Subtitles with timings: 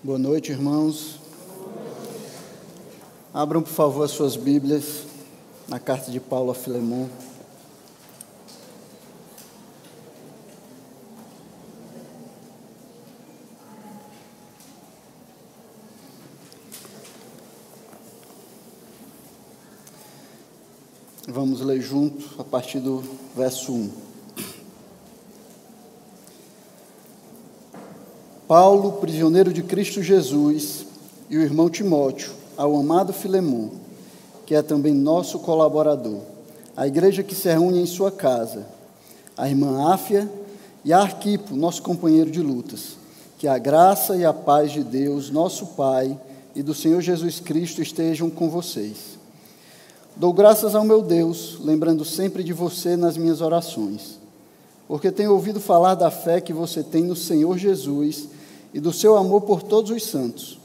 [0.00, 1.18] Boa noite, irmãos.
[3.34, 5.02] Abram, por favor, as suas Bíblias
[5.66, 7.10] na carta de Paulo a Filemão.
[21.26, 23.02] Vamos ler junto a partir do
[23.34, 24.07] verso 1.
[28.48, 30.86] Paulo, prisioneiro de Cristo Jesus,
[31.28, 33.72] e o irmão Timóteo, ao amado Filemão,
[34.46, 36.20] que é também nosso colaborador,
[36.74, 38.66] a igreja que se reúne em sua casa,
[39.36, 40.26] a irmã Áfia
[40.82, 42.96] e a Arquipo, nosso companheiro de lutas.
[43.36, 46.18] Que a graça e a paz de Deus, nosso Pai,
[46.56, 49.18] e do Senhor Jesus Cristo estejam com vocês.
[50.16, 54.18] Dou graças ao meu Deus, lembrando sempre de você nas minhas orações,
[54.88, 58.37] porque tenho ouvido falar da fé que você tem no Senhor Jesus
[58.72, 60.58] e do seu amor por todos os santos.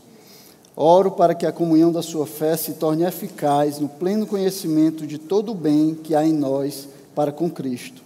[0.76, 5.18] Oro para que a comunhão da sua fé se torne eficaz no pleno conhecimento de
[5.18, 8.02] todo o bem que há em nós para com Cristo.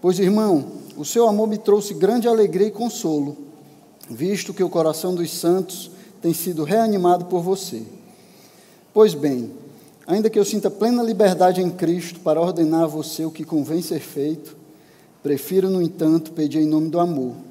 [0.00, 0.64] Pois, irmão,
[0.96, 3.36] o seu amor me trouxe grande alegria e consolo,
[4.08, 5.90] visto que o coração dos santos
[6.22, 7.82] tem sido reanimado por você.
[8.94, 9.50] Pois bem,
[10.06, 13.82] ainda que eu sinta plena liberdade em Cristo para ordenar a você o que convém
[13.82, 14.56] ser feito,
[15.22, 17.45] prefiro, no entanto, pedir em nome do amor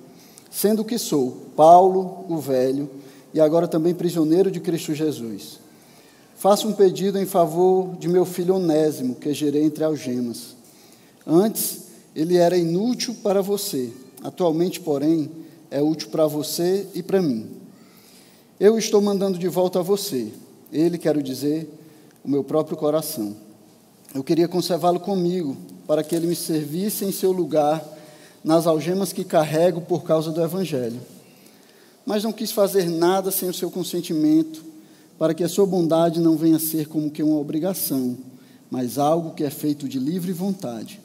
[0.56, 2.89] sendo que sou Paulo, o velho,
[3.34, 5.59] e agora também prisioneiro de Cristo Jesus.
[6.38, 10.56] Faço um pedido em favor de meu filho Onésimo, que gerei entre algemas.
[11.28, 13.92] Antes, ele era inútil para você,
[14.23, 15.30] atualmente, porém,
[15.70, 17.50] é útil para você e para mim.
[18.58, 20.31] Eu estou mandando de volta a você,
[20.72, 21.70] ele, quero dizer,
[22.23, 23.36] o meu próprio coração.
[24.14, 27.94] Eu queria conservá-lo comigo, para que ele me servisse em seu lugar
[28.45, 31.01] nas algemas que carrego por causa do Evangelho.
[32.05, 34.63] Mas não quis fazer nada sem o seu consentimento,
[35.17, 38.15] para que a sua bondade não venha a ser como que uma obrigação,
[38.70, 41.02] mas algo que é feito de livre vontade.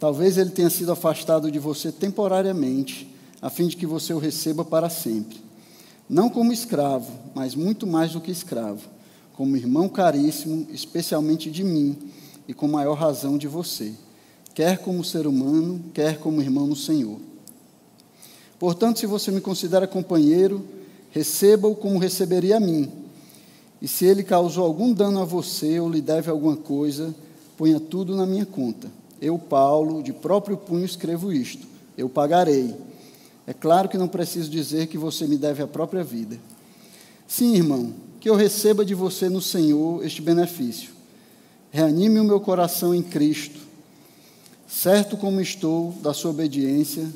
[0.00, 4.64] Talvez ele tenha sido afastado de você temporariamente, a fim de que você o receba
[4.64, 5.44] para sempre.
[6.08, 8.88] Não como escravo, mas muito mais do que escravo,
[9.34, 11.94] como irmão caríssimo, especialmente de mim,
[12.48, 13.92] e com maior razão de você
[14.54, 17.18] quer como ser humano, quer como irmão no Senhor.
[18.58, 20.64] Portanto, se você me considera companheiro,
[21.10, 22.90] receba-o como receberia a mim.
[23.82, 27.14] E se ele causou algum dano a você ou lhe deve alguma coisa,
[27.58, 28.90] ponha tudo na minha conta.
[29.20, 31.66] Eu, Paulo, de próprio punho escrevo isto:
[31.98, 32.74] eu pagarei.
[33.46, 36.38] É claro que não preciso dizer que você me deve a própria vida.
[37.26, 40.90] Sim, irmão, que eu receba de você no Senhor este benefício.
[41.70, 43.63] Reanime o meu coração em Cristo
[44.66, 47.08] Certo como estou da sua obediência,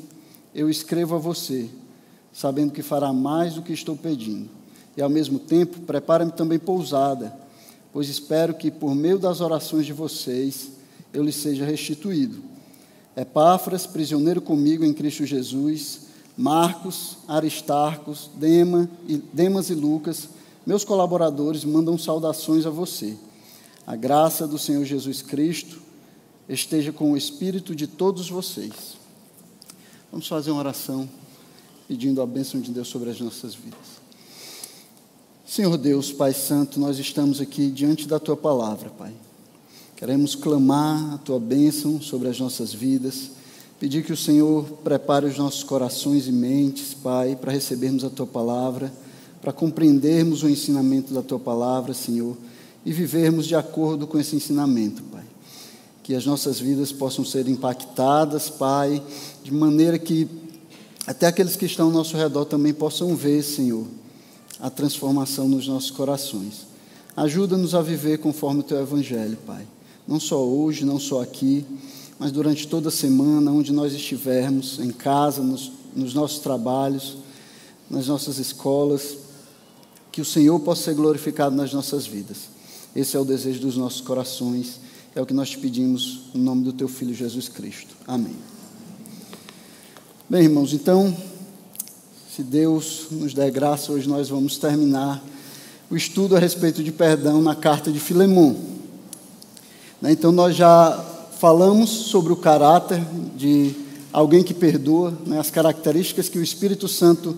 [0.53, 1.69] eu escrevo a você,
[2.31, 4.49] sabendo que fará mais do que estou pedindo.
[4.95, 7.33] E ao mesmo tempo, prepara-me também pousada,
[7.91, 10.71] pois espero que por meio das orações de vocês
[11.13, 12.43] eu lhe seja restituído.
[13.15, 16.01] Epáfras, prisioneiro comigo em Cristo Jesus,
[16.37, 18.89] Marcos, Aristarcos, Dema,
[19.33, 20.29] Demas e Lucas,
[20.65, 23.17] meus colaboradores, mandam saudações a você.
[23.85, 25.88] A graça do Senhor Jesus Cristo
[26.49, 28.97] esteja com o espírito de todos vocês.
[30.11, 31.07] Vamos fazer uma oração
[31.87, 33.99] pedindo a bênção de Deus sobre as nossas vidas.
[35.45, 39.13] Senhor Deus, Pai Santo, nós estamos aqui diante da tua palavra, Pai.
[39.95, 43.31] Queremos clamar a tua bênção sobre as nossas vidas,
[43.79, 48.27] pedir que o Senhor prepare os nossos corações e mentes, Pai, para recebermos a tua
[48.27, 48.93] palavra,
[49.41, 52.37] para compreendermos o ensinamento da tua palavra, Senhor,
[52.85, 55.03] e vivermos de acordo com esse ensinamento,
[56.09, 58.99] que as nossas vidas possam ser impactadas, Pai,
[59.43, 60.27] de maneira que
[61.05, 63.85] até aqueles que estão ao nosso redor também possam ver, Senhor,
[64.59, 66.65] a transformação nos nossos corações.
[67.15, 69.67] Ajuda-nos a viver conforme o Teu Evangelho, Pai.
[70.07, 71.63] Não só hoje, não só aqui,
[72.17, 77.17] mas durante toda a semana, onde nós estivermos, em casa, nos, nos nossos trabalhos,
[77.87, 79.15] nas nossas escolas,
[80.11, 82.49] que o Senhor possa ser glorificado nas nossas vidas.
[82.95, 86.63] Esse é o desejo dos nossos corações é o que nós te pedimos no nome
[86.63, 87.95] do teu filho Jesus Cristo.
[88.07, 88.35] Amém.
[90.29, 91.15] Bem, irmãos, então,
[92.35, 95.23] se Deus nos der graça, hoje nós vamos terminar
[95.89, 98.55] o estudo a respeito de perdão na carta de Filemão.
[100.01, 101.03] Né, então, nós já
[101.39, 103.03] falamos sobre o caráter
[103.35, 103.73] de
[104.13, 107.37] alguém que perdoa, né, as características que o Espírito Santo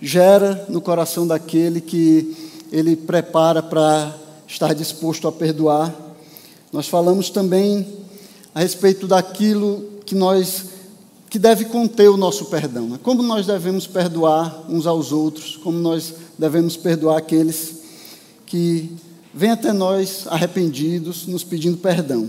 [0.00, 2.34] gera no coração daquele que
[2.72, 4.16] ele prepara para
[4.48, 5.94] estar disposto a perdoar.
[6.72, 7.86] Nós falamos também
[8.54, 10.70] a respeito daquilo que nós
[11.28, 12.88] que deve conter o nosso perdão.
[12.88, 12.98] Né?
[13.00, 17.82] Como nós devemos perdoar uns aos outros, como nós devemos perdoar aqueles
[18.44, 18.90] que
[19.32, 22.28] vêm até nós arrependidos, nos pedindo perdão.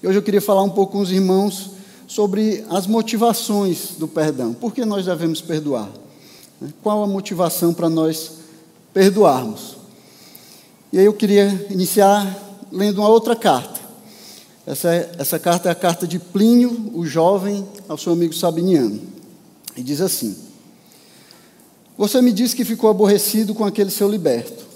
[0.00, 1.72] E hoje eu queria falar um pouco com os irmãos
[2.06, 4.54] sobre as motivações do perdão.
[4.54, 5.90] Por que nós devemos perdoar?
[6.82, 8.34] Qual a motivação para nós
[8.94, 9.76] perdoarmos?
[10.92, 13.80] E aí eu queria iniciar lendo uma outra carta.
[14.66, 14.88] Essa,
[15.18, 19.00] essa carta é a carta de Plínio, o jovem, ao seu amigo Sabiniano.
[19.76, 20.36] E diz assim:
[21.96, 24.66] Você me disse que ficou aborrecido com aquele seu liberto.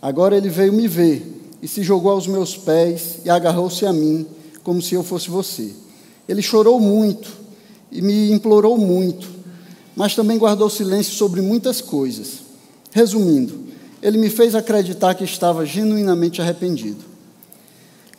[0.00, 4.26] Agora ele veio me ver e se jogou aos meus pés e agarrou-se a mim,
[4.62, 5.72] como se eu fosse você.
[6.28, 7.30] Ele chorou muito
[7.90, 9.28] e me implorou muito,
[9.94, 12.42] mas também guardou silêncio sobre muitas coisas.
[12.90, 13.60] Resumindo,
[14.02, 17.11] ele me fez acreditar que estava genuinamente arrependido.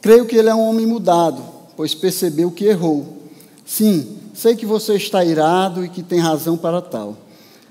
[0.03, 1.41] Creio que ele é um homem mudado,
[1.77, 3.19] pois percebeu que errou.
[3.65, 7.15] Sim, sei que você está irado e que tem razão para tal,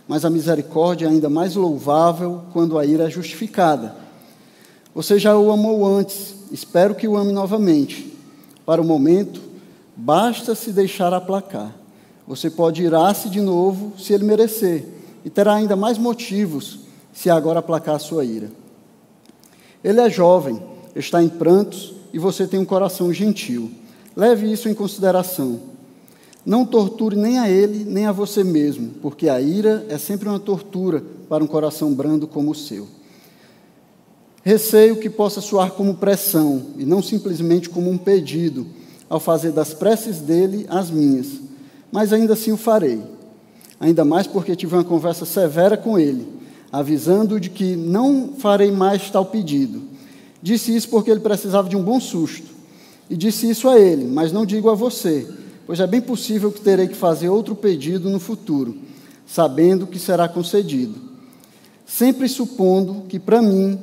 [0.09, 3.95] mas a misericórdia é ainda mais louvável quando a ira é justificada.
[4.95, 8.17] Você já o amou antes, espero que o ame novamente.
[8.65, 9.43] Para o momento,
[9.95, 11.71] basta se deixar aplacar.
[12.27, 14.87] Você pode irar-se de novo se ele merecer,
[15.23, 16.79] e terá ainda mais motivos
[17.13, 18.51] se agora aplacar a sua ira.
[19.85, 20.63] Ele é jovem,
[20.97, 23.71] está em prantos e você tem um coração gentil.
[24.15, 25.61] Leve isso em consideração.
[26.45, 30.41] Não torture nem a ele, nem a você mesmo, porque a ira é sempre uma
[30.41, 32.87] tortura para um coração brando como o seu.
[34.43, 38.67] Receio que possa soar como pressão e não simplesmente como um pedido,
[39.09, 41.29] ao fazer das preces dele as minhas,
[41.93, 43.03] mas ainda assim o farei.
[43.79, 46.27] Ainda mais porque tive uma conversa severa com ele,
[46.73, 49.92] avisando-o de que não farei mais tal pedido
[50.43, 52.49] Disse isso porque ele precisava de um bom susto.
[53.09, 55.29] E disse isso a ele, mas não digo a você,
[55.67, 58.75] pois é bem possível que terei que fazer outro pedido no futuro,
[59.27, 60.95] sabendo que será concedido.
[61.87, 63.79] Sempre supondo que para mim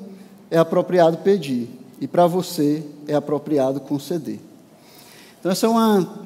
[0.52, 1.70] é apropriado pedir
[2.02, 4.40] e para você é apropriado conceder.
[5.40, 6.26] Então, essa é uma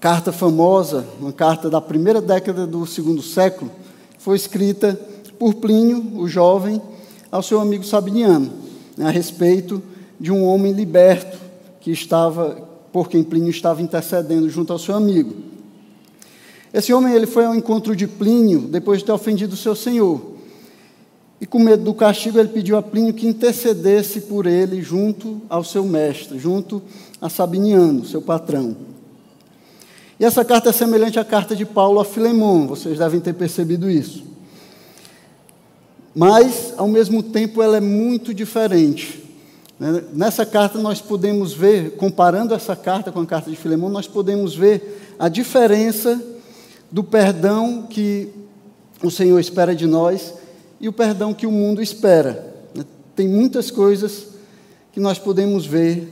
[0.00, 3.70] carta famosa, uma carta da primeira década do segundo século,
[4.18, 4.98] foi escrita
[5.38, 6.82] por Plínio, o jovem,
[7.30, 8.63] ao seu amigo Sabiniano
[8.98, 9.82] a respeito
[10.18, 11.38] de um homem liberto
[11.80, 15.34] que estava, por quem Plínio estava intercedendo junto ao seu amigo.
[16.72, 20.34] Esse homem ele foi ao encontro de Plínio depois de ter ofendido o seu senhor.
[21.40, 25.62] E com medo do castigo, ele pediu a Plínio que intercedesse por ele junto ao
[25.62, 26.82] seu mestre, junto
[27.20, 28.76] a Sabiniano, seu patrão.
[30.18, 33.90] E essa carta é semelhante à carta de Paulo a Filemão, vocês devem ter percebido
[33.90, 34.33] isso
[36.14, 39.20] mas, ao mesmo tempo, ela é muito diferente.
[39.80, 40.04] Né?
[40.12, 44.54] Nessa carta, nós podemos ver, comparando essa carta com a carta de Filemão, nós podemos
[44.54, 46.22] ver a diferença
[46.90, 48.28] do perdão que
[49.02, 50.34] o Senhor espera de nós
[50.80, 52.54] e o perdão que o mundo espera.
[52.72, 52.84] Né?
[53.16, 54.28] Tem muitas coisas
[54.92, 56.08] que nós podemos ver,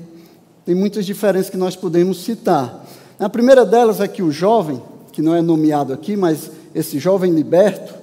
[0.66, 2.84] tem muitas diferenças que nós podemos citar.
[3.20, 4.82] A primeira delas é que o jovem,
[5.12, 7.94] que não é nomeado aqui, mas esse jovem liberto,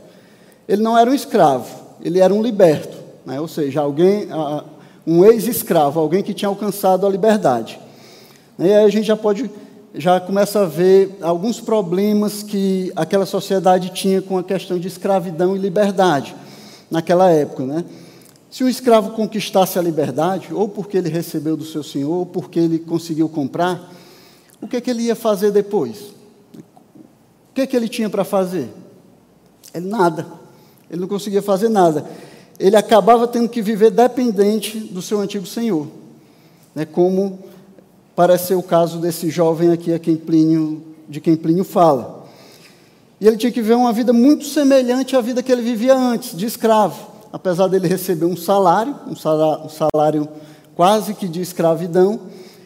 [0.66, 3.40] ele não era um escravo ele era um liberto, né?
[3.40, 4.28] ou seja, alguém,
[5.06, 7.80] um ex-escravo, alguém que tinha alcançado a liberdade.
[8.57, 9.50] E aí a gente já pode,
[9.94, 15.56] já começa a ver alguns problemas que aquela sociedade tinha com a questão de escravidão
[15.56, 16.36] e liberdade
[16.91, 17.86] naquela época, né?
[18.50, 22.60] Se o escravo conquistasse a liberdade, ou porque ele recebeu do seu senhor, ou porque
[22.60, 23.94] ele conseguiu comprar,
[24.60, 26.13] o que, é que ele ia fazer depois?
[26.56, 28.70] O que, é que ele tinha para fazer?
[29.74, 30.38] Ele nada.
[30.89, 32.05] Ele não conseguia fazer nada.
[32.60, 35.88] Ele acabava tendo que viver dependente do seu antigo senhor,
[36.75, 37.39] né, como
[38.15, 42.25] parece ser o caso desse jovem aqui a quem Plínio, de quem Plínio fala.
[43.22, 46.36] E ele tinha que viver uma vida muito semelhante à vida que ele vivia antes,
[46.36, 47.08] de escravo.
[47.31, 50.29] Apesar dele receber um salário, um salário, um salário
[50.75, 52.19] quase que de escravidão,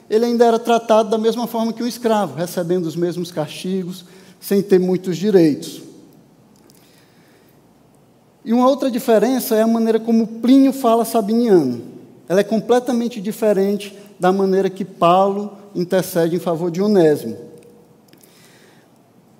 [0.10, 4.06] ele ainda era tratado da mesma forma que um escravo, recebendo os mesmos castigos,
[4.40, 5.82] sem ter muitos direitos.
[8.46, 11.82] E uma outra diferença é a maneira como Plínio fala sabiniano.
[12.28, 17.38] Ela é completamente diferente da maneira que Paulo intercede em favor de Onésimo.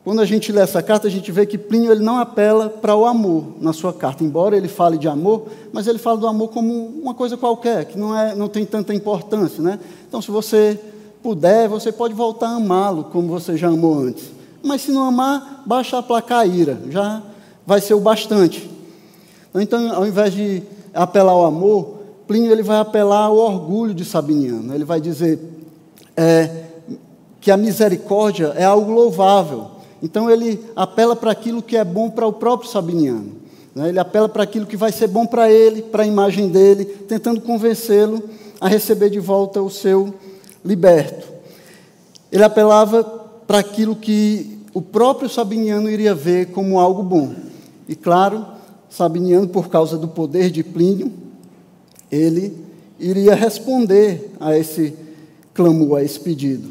[0.04, 2.94] Quando a gente lê essa carta, a gente vê que Plínio ele não apela para
[2.94, 6.50] o amor na sua carta, embora ele fale de amor, mas ele fala do amor
[6.50, 9.64] como uma coisa qualquer, que não, é, não tem tanta importância.
[9.64, 9.80] Né?
[10.08, 10.78] Então, se você
[11.22, 14.26] puder, você pode voltar a amá-lo como você já amou antes.
[14.62, 17.24] Mas se não amar, basta aplacar a ira, já
[17.66, 18.73] vai ser o bastante.
[19.56, 24.74] Então, ao invés de apelar ao amor, Plínio ele vai apelar ao orgulho de Sabiniano.
[24.74, 25.40] Ele vai dizer
[26.16, 26.50] é,
[27.42, 29.68] que a misericórdia é algo louvável.
[30.02, 33.34] Então ele apela para aquilo que é bom para o próprio Sabiniano.
[33.76, 33.90] Né?
[33.90, 37.42] Ele apela para aquilo que vai ser bom para ele, para a imagem dele, tentando
[37.42, 38.24] convencê-lo
[38.60, 40.14] a receber de volta o seu
[40.64, 41.28] liberto.
[42.32, 43.04] Ele apelava
[43.46, 47.34] para aquilo que o próprio Sabiniano iria ver como algo bom.
[47.88, 48.46] E claro,
[48.94, 51.12] Sabiniano, por causa do poder de Plínio,
[52.12, 52.56] ele
[53.00, 54.94] iria responder a esse
[55.52, 56.70] clamor, a esse pedido.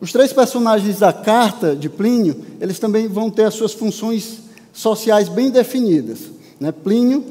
[0.00, 4.38] Os três personagens da carta de Plínio, eles também vão ter as suas funções
[4.72, 6.30] sociais bem definidas.
[6.58, 6.72] Né?
[6.72, 7.22] Plínio,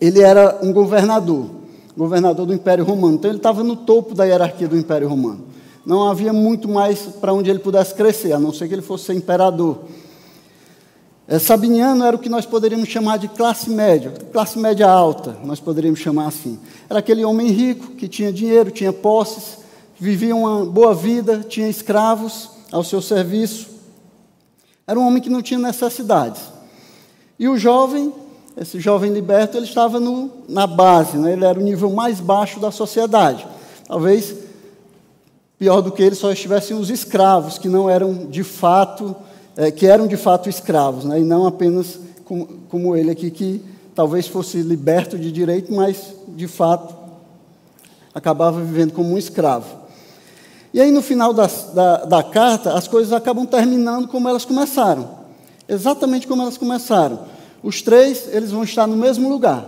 [0.00, 1.50] ele era um governador,
[1.96, 5.44] governador do Império Romano, então ele estava no topo da hierarquia do Império Romano.
[5.86, 9.12] Não havia muito mais para onde ele pudesse crescer, a não ser que ele fosse
[9.12, 9.84] imperador.
[11.40, 16.00] Sabiniano era o que nós poderíamos chamar de classe média, classe média alta, nós poderíamos
[16.00, 16.58] chamar assim.
[16.88, 19.58] Era aquele homem rico que tinha dinheiro, tinha posses,
[19.98, 23.68] vivia uma boa vida, tinha escravos ao seu serviço.
[24.86, 26.42] Era um homem que não tinha necessidades.
[27.38, 28.12] E o jovem,
[28.54, 31.32] esse jovem liberto, ele estava no, na base, né?
[31.32, 33.46] ele era o nível mais baixo da sociedade.
[33.88, 34.34] Talvez
[35.58, 39.16] pior do que ele só estivessem os escravos, que não eram de fato
[39.56, 41.98] é, que eram de fato escravos, né, e não apenas
[42.68, 43.62] como, ele aqui, que
[43.94, 46.94] talvez fosse liberto de direito, mas de fato
[48.14, 49.84] acabava vivendo como um escravo.
[50.72, 55.08] E aí, no final da, da, da, carta, as coisas acabam terminando como elas começaram.
[55.68, 57.20] Exatamente como elas começaram.
[57.62, 59.64] Os três, eles vão estar no mesmo lugar.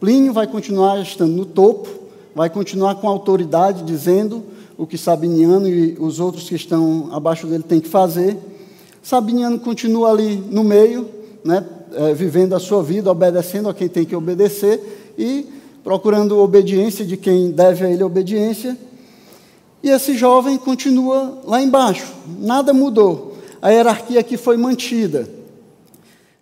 [0.00, 1.88] Plínio vai continuar estando no topo,
[2.34, 4.44] vai continuar com autoridade, dizendo
[4.76, 8.36] o que Sabiniano e os outros que estão abaixo dele têm que fazer.
[9.08, 11.08] Sabiniano continua ali no meio,
[11.42, 15.46] né, é, vivendo a sua vida, obedecendo a quem tem que obedecer e
[15.82, 18.76] procurando obediência de quem deve a ele obediência.
[19.82, 22.04] E esse jovem continua lá embaixo,
[22.38, 23.38] nada mudou.
[23.62, 25.26] A hierarquia aqui foi mantida.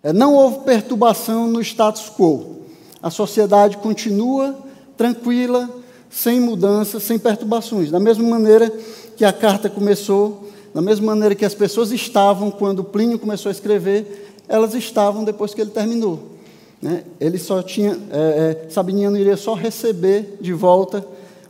[0.03, 2.63] É, não houve perturbação no status quo.
[3.01, 4.53] A sociedade continua
[4.97, 5.69] tranquila,
[6.09, 7.89] sem mudanças, sem perturbações.
[7.89, 8.69] Da mesma maneira
[9.15, 13.51] que a carta começou da mesma maneira que as pessoas estavam quando Plínio começou a
[13.51, 16.33] escrever, elas estavam depois que ele terminou.
[16.79, 17.03] Né?
[17.19, 21.03] Ele só tinha, é, é, Sabiniano iria só receber de volta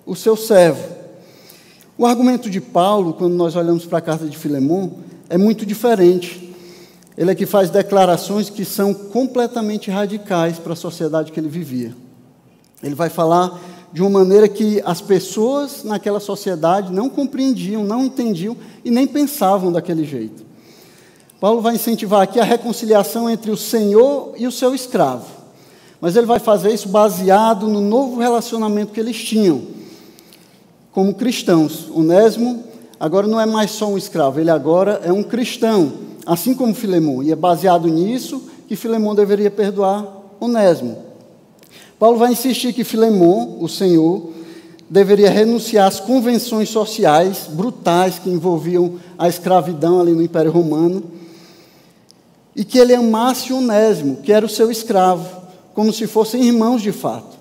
[0.05, 0.81] o seu servo.
[1.97, 4.93] O argumento de Paulo, quando nós olhamos para a carta de Filemão,
[5.29, 6.55] é muito diferente.
[7.17, 11.93] Ele é que faz declarações que são completamente radicais para a sociedade que ele vivia.
[12.81, 13.59] Ele vai falar
[13.91, 19.71] de uma maneira que as pessoas naquela sociedade não compreendiam, não entendiam e nem pensavam
[19.71, 20.45] daquele jeito.
[21.39, 25.25] Paulo vai incentivar aqui a reconciliação entre o Senhor e o seu escravo.
[26.01, 29.63] Mas ele vai fazer isso baseado no novo relacionamento que eles tinham
[30.91, 31.89] como cristãos.
[31.93, 32.63] Onésimo
[32.99, 35.93] agora não é mais só um escravo, ele agora é um cristão,
[36.25, 37.21] assim como Filemão.
[37.21, 40.05] E é baseado nisso que Filemão deveria perdoar
[40.39, 41.06] Onésimo.
[41.99, 44.29] Paulo vai insistir que Filemão, o Senhor,
[44.89, 51.03] deveria renunciar às convenções sociais brutais que envolviam a escravidão ali no Império Romano
[52.55, 55.27] e que ele amasse Onésimo, que era o seu escravo,
[55.73, 57.37] como se fossem irmãos de fato.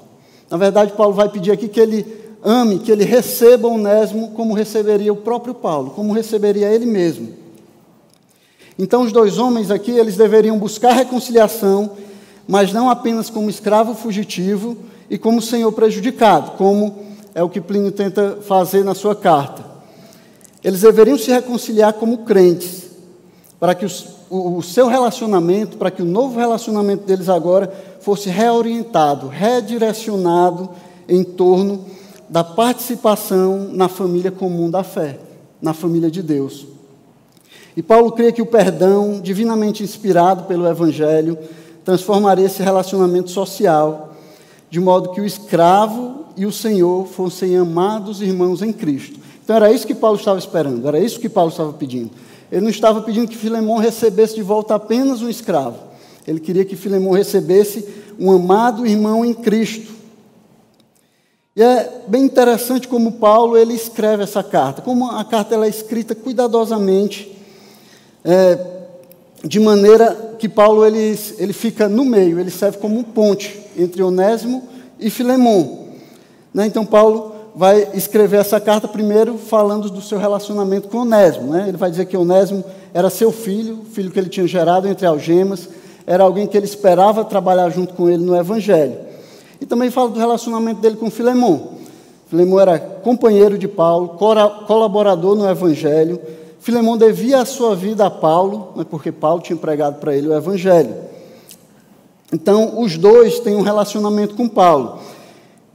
[0.50, 2.06] Na verdade, Paulo vai pedir aqui que ele
[2.44, 7.28] ame, que ele receba Onésimo como receberia o próprio Paulo, como receberia ele mesmo.
[8.78, 11.92] Então, os dois homens aqui, eles deveriam buscar reconciliação,
[12.46, 14.76] mas não apenas como escravo fugitivo
[15.10, 19.64] e como senhor prejudicado, como é o que Plínio tenta fazer na sua carta.
[20.62, 22.86] Eles deveriam se reconciliar como crentes,
[23.58, 28.28] para que os, o, o seu relacionamento, para que o novo relacionamento deles agora fosse
[28.28, 30.70] reorientado, redirecionado
[31.08, 31.84] em torno
[32.28, 35.18] da participação na família comum da fé,
[35.60, 36.66] na família de Deus.
[37.76, 41.38] E Paulo crê que o perdão, divinamente inspirado pelo Evangelho,
[41.86, 44.12] transformaria esse relacionamento social,
[44.68, 49.20] de modo que o escravo e o Senhor fossem amados irmãos em Cristo.
[49.44, 52.10] Então era isso que Paulo estava esperando, era isso que Paulo estava pedindo.
[52.50, 55.78] Ele não estava pedindo que Filemão recebesse de volta apenas um escravo.
[56.26, 57.86] Ele queria que Filemão recebesse
[58.18, 59.92] um amado irmão em Cristo.
[61.54, 65.68] E é bem interessante como Paulo ele escreve essa carta, como a carta ela é
[65.68, 67.32] escrita cuidadosamente,
[68.24, 68.75] é,
[69.46, 74.02] de maneira que Paulo ele, ele fica no meio, ele serve como um ponte entre
[74.02, 74.64] Onésimo
[74.98, 75.86] e Filemão.
[76.52, 76.66] Né?
[76.66, 81.52] Então, Paulo vai escrever essa carta primeiro falando do seu relacionamento com Onésimo.
[81.52, 81.66] Né?
[81.68, 85.68] Ele vai dizer que Onésimo era seu filho, filho que ele tinha gerado entre algemas,
[86.06, 88.98] era alguém que ele esperava trabalhar junto com ele no Evangelho.
[89.60, 91.76] E também fala do relacionamento dele com Filemão.
[92.28, 94.18] Filemão era companheiro de Paulo,
[94.66, 96.20] colaborador no Evangelho.
[96.66, 100.34] Filemão devia a sua vida a Paulo, né, porque Paulo tinha pregado para ele o
[100.34, 100.96] Evangelho.
[102.32, 104.98] Então, os dois têm um relacionamento com Paulo.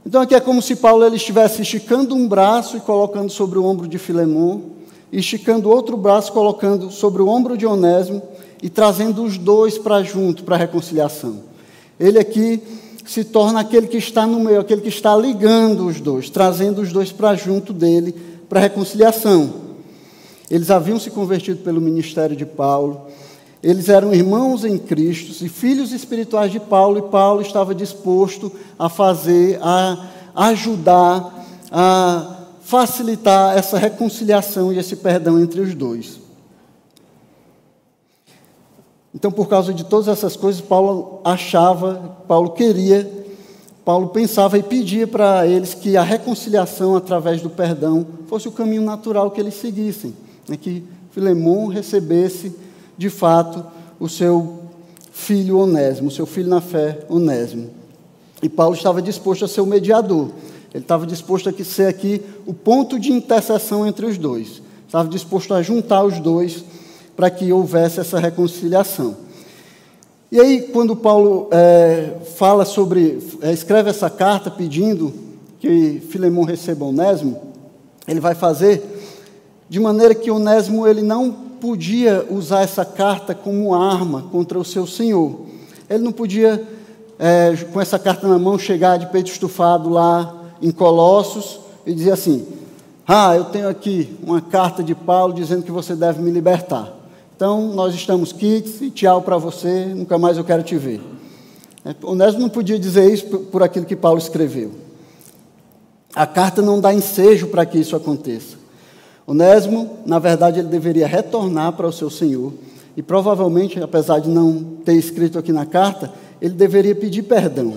[0.04, 3.64] Então, aqui é como se Paulo ele estivesse esticando um braço e colocando sobre o
[3.64, 4.64] ombro de Filemão,
[5.10, 8.20] e esticando outro braço, colocando sobre o ombro de Onésimo,
[8.62, 11.38] e trazendo os dois para junto, para a reconciliação.
[11.98, 12.62] Ele aqui
[13.06, 16.92] se torna aquele que está no meio, aquele que está ligando os dois, trazendo os
[16.92, 18.14] dois para junto dele,
[18.46, 19.61] para a reconciliação.
[20.52, 23.06] Eles haviam se convertido pelo ministério de Paulo,
[23.62, 28.90] eles eram irmãos em Cristo e filhos espirituais de Paulo, e Paulo estava disposto a
[28.90, 36.20] fazer, a ajudar, a facilitar essa reconciliação e esse perdão entre os dois.
[39.14, 43.10] Então, por causa de todas essas coisas, Paulo achava, Paulo queria,
[43.86, 48.82] Paulo pensava e pedia para eles que a reconciliação através do perdão fosse o caminho
[48.82, 50.14] natural que eles seguissem,
[50.48, 50.56] né?
[50.56, 52.52] que Filemão recebesse
[52.96, 53.64] de fato,
[53.98, 54.60] o seu
[55.12, 57.70] filho Onésimo, seu filho na fé Onésimo.
[58.42, 60.30] E Paulo estava disposto a ser o mediador.
[60.74, 64.62] Ele estava disposto a ser aqui o ponto de intercessão entre os dois.
[64.86, 66.64] Estava disposto a juntar os dois
[67.16, 69.16] para que houvesse essa reconciliação.
[70.30, 75.12] E aí, quando Paulo é, fala sobre, é, escreve essa carta pedindo
[75.60, 77.40] que Filemão receba Onésimo,
[78.08, 78.91] ele vai fazer
[79.72, 84.86] de maneira que Onésimo ele não podia usar essa carta como arma contra o seu
[84.86, 85.46] senhor.
[85.88, 86.62] Ele não podia,
[87.18, 92.12] é, com essa carta na mão, chegar de peito estufado lá em Colossos e dizer
[92.12, 92.46] assim:
[93.08, 96.94] Ah, eu tenho aqui uma carta de Paulo dizendo que você deve me libertar.
[97.34, 101.00] Então, nós estamos quites e tchau para você, nunca mais eu quero te ver.
[101.82, 104.70] É, Onésimo não podia dizer isso por aquilo que Paulo escreveu.
[106.14, 108.60] A carta não dá ensejo para que isso aconteça.
[109.26, 112.52] Onésimo, na verdade, ele deveria retornar para o seu senhor.
[112.96, 117.76] E provavelmente, apesar de não ter escrito aqui na carta, ele deveria pedir perdão.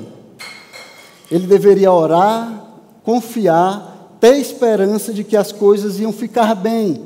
[1.32, 2.66] Ele deveria orar,
[3.04, 7.02] confiar, ter esperança de que as coisas iam ficar bem.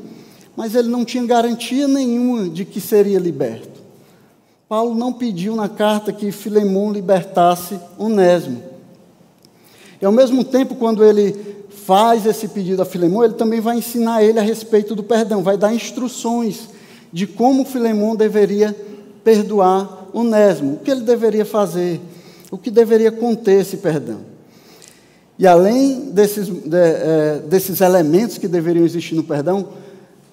[0.56, 3.80] Mas ele não tinha garantia nenhuma de que seria liberto.
[4.68, 8.69] Paulo não pediu na carta que Filemão libertasse Onésimo.
[10.02, 11.36] E ao mesmo tempo, quando ele
[11.70, 15.58] faz esse pedido a Filemão, ele também vai ensinar ele a respeito do perdão, vai
[15.58, 16.70] dar instruções
[17.12, 18.76] de como Filemão deveria
[19.24, 22.00] perdoar Onésimo, o que ele deveria fazer,
[22.52, 24.20] o que deveria conter esse perdão.
[25.38, 29.70] E além desses, de, é, desses elementos que deveriam existir no perdão,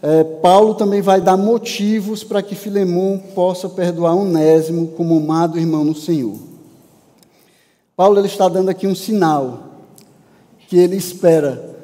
[0.02, 5.84] é, Paulo também vai dar motivos para que Filemão possa perdoar Onésimo como amado irmão
[5.84, 6.36] no Senhor.
[7.96, 9.70] Paulo ele está dando aqui um sinal
[10.68, 11.74] que ele espera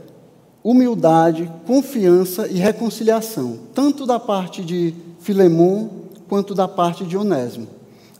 [0.63, 5.89] humildade, confiança e reconciliação, tanto da parte de Filemon
[6.29, 7.67] quanto da parte de Onésimo.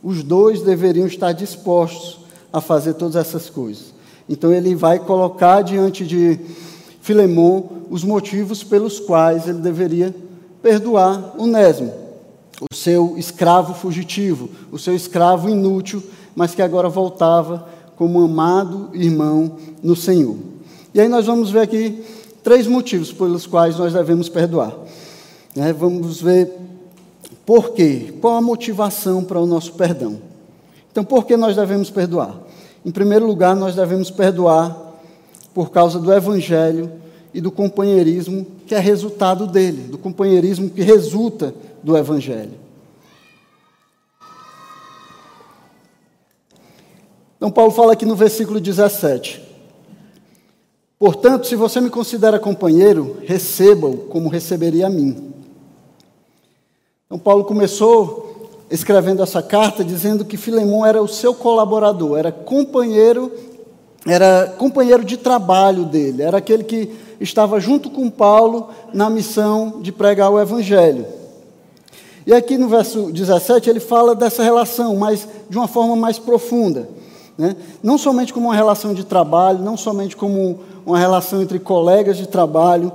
[0.01, 2.19] Os dois deveriam estar dispostos
[2.51, 3.93] a fazer todas essas coisas.
[4.27, 6.39] Então ele vai colocar diante de
[6.99, 10.15] Filemon os motivos pelos quais ele deveria
[10.63, 11.93] perdoar Onésimo,
[12.71, 16.01] o seu escravo fugitivo, o seu escravo inútil,
[16.35, 20.35] mas que agora voltava como amado irmão no Senhor.
[20.93, 22.03] E aí nós vamos ver aqui
[22.43, 24.75] três motivos pelos quais nós devemos perdoar.
[25.55, 25.73] Né?
[25.73, 26.51] Vamos ver
[27.45, 30.19] por quê, qual a motivação para o nosso perdão.
[30.91, 32.35] Então, por que nós devemos perdoar?
[32.85, 34.77] Em primeiro lugar, nós devemos perdoar
[35.53, 36.91] por causa do Evangelho
[37.33, 42.62] e do companheirismo que é resultado dele, do companheirismo que resulta do Evangelho.
[47.43, 49.41] Então, Paulo fala aqui no versículo 17:
[50.97, 55.33] Portanto, se você me considera companheiro, receba-o como receberia a mim.
[57.05, 63.29] Então, Paulo começou escrevendo essa carta dizendo que Filemão era o seu colaborador, era companheiro,
[64.07, 69.91] era companheiro de trabalho dele, era aquele que estava junto com Paulo na missão de
[69.91, 71.05] pregar o evangelho.
[72.25, 77.02] E aqui no verso 17 ele fala dessa relação, mas de uma forma mais profunda.
[77.37, 77.55] Né?
[77.81, 82.27] Não somente como uma relação de trabalho, não somente como uma relação entre colegas de
[82.27, 82.91] trabalho,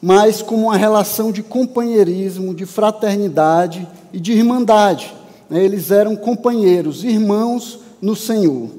[0.00, 5.14] mas como uma relação de companheirismo, de fraternidade e de irmandade.
[5.48, 5.62] Né?
[5.64, 8.70] Eles eram companheiros, irmãos no Senhor.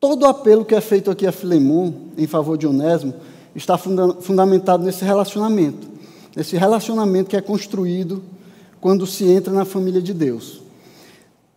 [0.00, 3.14] Todo apelo que é feito aqui a Filemon em favor de Onésimo
[3.54, 5.88] está funda fundamentado nesse relacionamento,
[6.36, 8.22] nesse relacionamento que é construído
[8.80, 10.60] quando se entra na família de Deus.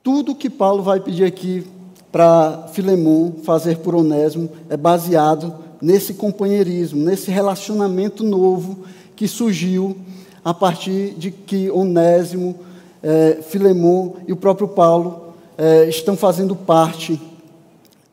[0.02, 1.68] Tudo que Paulo vai pedir aqui
[2.12, 8.80] para Filemon fazer por Onésimo é baseado nesse companheirismo, nesse relacionamento novo
[9.16, 9.96] que surgiu
[10.44, 12.56] a partir de que Onésimo,
[13.04, 17.20] é, Filemon e o próprio Paulo é, estão fazendo parte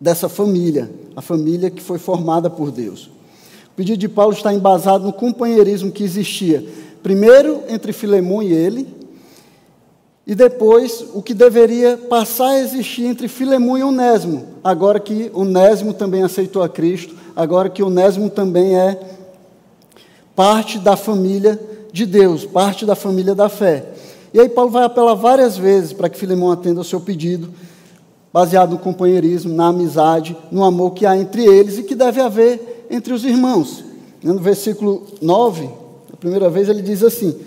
[0.01, 3.07] dessa família, a família que foi formada por Deus.
[3.07, 6.65] O pedido de Paulo está embasado no companheirismo que existia,
[7.03, 8.87] primeiro entre Filemon e ele,
[10.27, 15.93] e depois o que deveria passar a existir entre Filemon e Onésimo, agora que Onésimo
[15.93, 18.99] também aceitou a Cristo, agora que Onésimo também é
[20.35, 21.61] parte da família
[21.93, 23.85] de Deus, parte da família da fé.
[24.33, 27.51] E aí Paulo vai apelar várias vezes para que Filemão atenda ao seu pedido,
[28.33, 32.87] baseado no companheirismo, na amizade, no amor que há entre eles e que deve haver
[32.91, 33.85] entre os irmãos.
[34.23, 35.69] No versículo 9,
[36.13, 37.39] a primeira vez ele diz assim: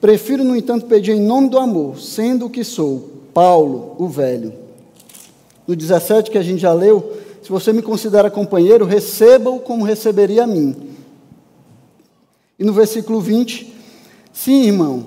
[0.00, 4.52] Prefiro, no entanto, pedir em nome do amor, sendo o que sou, Paulo, o velho.
[5.66, 10.44] No 17, que a gente já leu, se você me considera companheiro, receba-o como receberia
[10.44, 10.74] a mim.
[12.58, 13.74] E no versículo 20,
[14.32, 15.06] sim, irmão,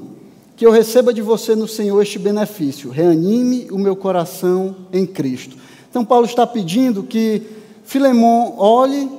[0.55, 2.89] que eu receba de você no Senhor este benefício.
[2.89, 5.57] Reanime o meu coração em Cristo.
[5.89, 7.41] Então, Paulo está pedindo que
[7.83, 9.09] Filemão olhe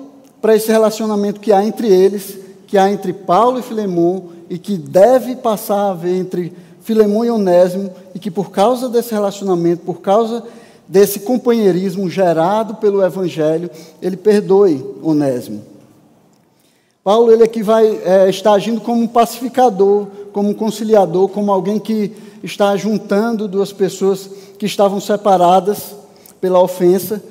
[0.41, 4.77] para esse relacionamento que há entre eles, que há entre Paulo e Filemão, e que
[4.77, 10.03] deve passar a haver entre Filemão e Onésimo, e que por causa desse relacionamento, por
[10.03, 10.45] causa
[10.87, 13.71] desse companheirismo gerado pelo Evangelho,
[14.03, 15.63] ele perdoe Onésimo.
[17.03, 21.79] Paulo ele aqui vai é, estar agindo como um pacificador, como um conciliador, como alguém
[21.79, 22.13] que
[22.43, 25.95] está juntando duas pessoas que estavam separadas
[26.43, 27.25] pela ofensa.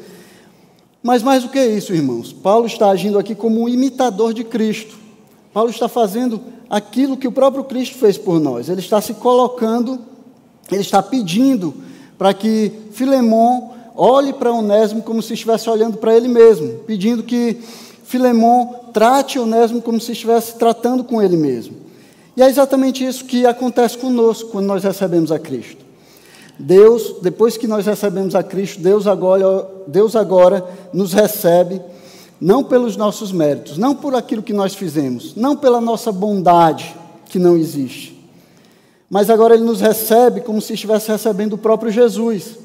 [1.03, 5.00] Mas mais do que isso, irmãos, Paulo está agindo aqui como um imitador de Cristo.
[5.53, 8.69] Paulo está fazendo aquilo que o próprio Cristo fez por nós.
[8.69, 9.99] Ele está se colocando,
[10.71, 11.73] ele está pedindo
[12.17, 17.57] para que Filemão olhe para Onésimo como se estivesse olhando para ele mesmo, pedindo que
[18.03, 21.75] Filemão trate Onésimo como se estivesse tratando com ele mesmo.
[22.35, 25.85] E é exatamente isso que acontece conosco quando nós recebemos a Cristo.
[26.57, 31.81] Deus, depois que nós recebemos a Cristo, Deus agora, Deus agora nos recebe
[32.41, 36.95] não pelos nossos méritos, não por aquilo que nós fizemos, não pela nossa bondade
[37.29, 38.19] que não existe.
[39.07, 42.57] Mas agora ele nos recebe como se estivesse recebendo o próprio Jesus.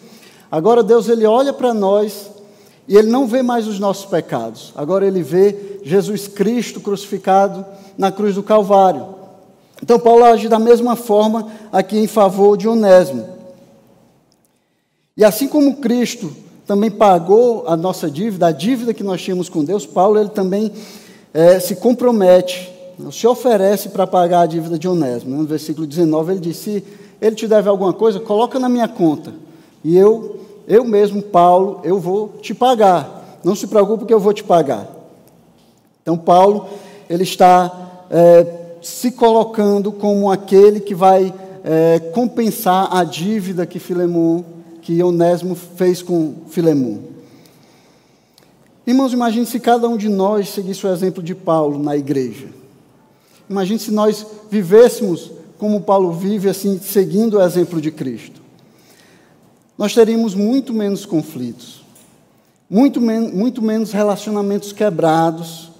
[0.51, 2.31] Agora Deus ele olha para nós
[2.89, 4.73] e ele não vê mais os nossos pecados.
[4.75, 7.67] Agora ele vê Jesus Cristo crucificado
[7.99, 9.15] na cruz do Calvário.
[9.83, 13.29] Então Paulo age da mesma forma aqui em favor de Onésimo.
[15.15, 16.33] E assim como Cristo
[16.67, 20.73] também pagou a nossa dívida, a dívida que nós tínhamos com Deus, Paulo ele também
[21.33, 22.73] é, se compromete,
[23.13, 25.37] se oferece para pagar a dívida de Onésimo.
[25.37, 26.83] No versículo 19 ele diz: se
[27.21, 29.33] ele te deve alguma coisa, coloca na minha conta
[29.85, 33.39] e eu eu mesmo, Paulo, eu vou te pagar.
[33.45, 34.89] Não se preocupe que eu vou te pagar.
[36.03, 36.69] Então, Paulo,
[37.09, 38.47] ele está é,
[38.83, 44.43] se colocando como aquele que vai é, compensar a dívida que Filemon,
[44.87, 46.99] que Onésimo fez com Filemon.
[48.87, 52.47] Irmãos, imagine se cada um de nós seguisse o exemplo de Paulo na igreja.
[53.51, 58.47] Imagine se nós vivêssemos como Paulo vive, assim, seguindo o exemplo de Cristo
[59.77, 61.85] nós teríamos muito menos conflitos,
[62.69, 65.71] muito, men muito menos relacionamentos quebrados,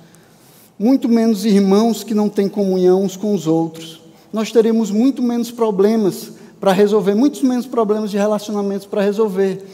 [0.79, 4.03] muito menos irmãos que não têm comunhão uns com os outros.
[4.31, 9.65] Nós teríamos muito menos problemas para resolver, muitos menos problemas de relacionamentos para resolver,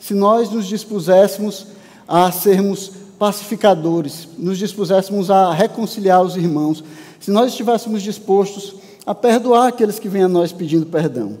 [0.00, 1.66] se nós nos dispuséssemos
[2.08, 6.82] a sermos pacificadores, nos dispuséssemos a reconciliar os irmãos,
[7.20, 8.74] se nós estivéssemos dispostos
[9.06, 11.38] a perdoar aqueles que vêm a nós pedindo perdão.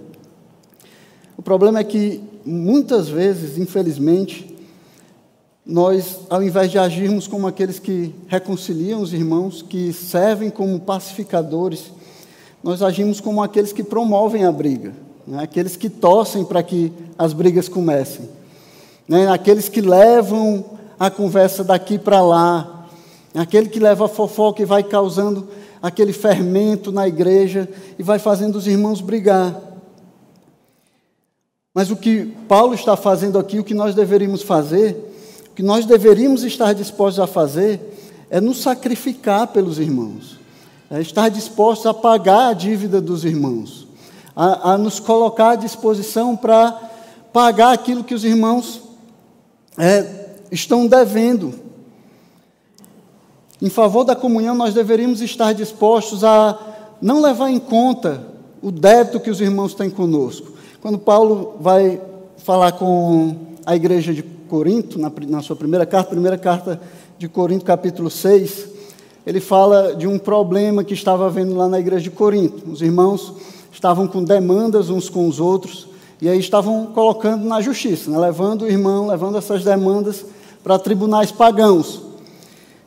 [1.36, 4.56] O problema é que muitas vezes, infelizmente,
[5.64, 11.92] nós, ao invés de agirmos como aqueles que reconciliam os irmãos, que servem como pacificadores,
[12.62, 14.92] nós agimos como aqueles que promovem a briga,
[15.26, 15.42] né?
[15.42, 18.28] aqueles que torcem para que as brigas comecem,
[19.08, 19.28] né?
[19.28, 20.64] aqueles que levam
[20.98, 22.86] a conversa daqui para lá,
[23.34, 25.48] aquele que leva a fofoca e vai causando
[25.82, 29.60] aquele fermento na igreja e vai fazendo os irmãos brigar.
[31.74, 34.94] Mas o que Paulo está fazendo aqui, o que nós deveríamos fazer,
[35.50, 37.80] o que nós deveríamos estar dispostos a fazer,
[38.30, 40.38] é nos sacrificar pelos irmãos,
[40.92, 43.88] é estar dispostos a pagar a dívida dos irmãos,
[44.36, 46.78] a, a nos colocar à disposição para
[47.32, 48.82] pagar aquilo que os irmãos
[49.78, 51.54] é, estão devendo.
[53.60, 56.58] Em favor da comunhão, nós deveríamos estar dispostos a
[57.00, 58.26] não levar em conta
[58.60, 60.52] o débito que os irmãos têm conosco,
[60.82, 61.98] quando Paulo vai
[62.36, 66.78] falar com a igreja de Corinto, na, na sua primeira carta, primeira carta
[67.16, 68.71] de Corinto, capítulo 6,
[69.26, 72.70] ele fala de um problema que estava havendo lá na igreja de Corinto.
[72.70, 73.34] Os irmãos
[73.72, 75.88] estavam com demandas uns com os outros,
[76.20, 78.18] e aí estavam colocando na justiça, né?
[78.18, 80.24] levando o irmão, levando essas demandas
[80.62, 82.02] para tribunais pagãos.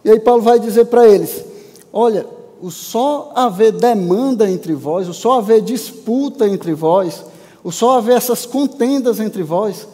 [0.04, 1.44] E aí Paulo vai dizer para eles:
[1.92, 2.26] olha,
[2.62, 7.26] o só haver demanda entre vós, o só haver disputa entre vós,
[7.64, 9.88] o só haver essas contendas entre vós,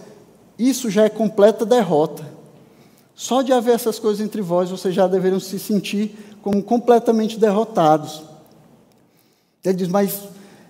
[0.57, 2.31] isso já é completa derrota.
[3.15, 8.23] Só de haver essas coisas entre vós, vocês já deveriam se sentir como completamente derrotados.
[9.63, 10.23] Ele diz, mas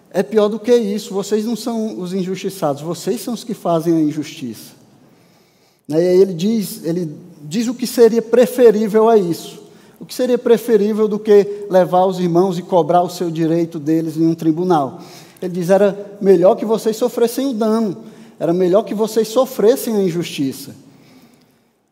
[0.09, 3.95] é pior do que isso, vocês não são os injustiçados, vocês são os que fazem
[3.95, 4.73] a injustiça.
[5.87, 9.61] E aí ele diz, ele diz o que seria preferível a isso.
[9.99, 14.17] O que seria preferível do que levar os irmãos e cobrar o seu direito deles
[14.17, 14.99] em um tribunal?
[15.39, 17.97] Ele diz: era melhor que vocês sofressem o dano,
[18.39, 20.75] era melhor que vocês sofressem a injustiça.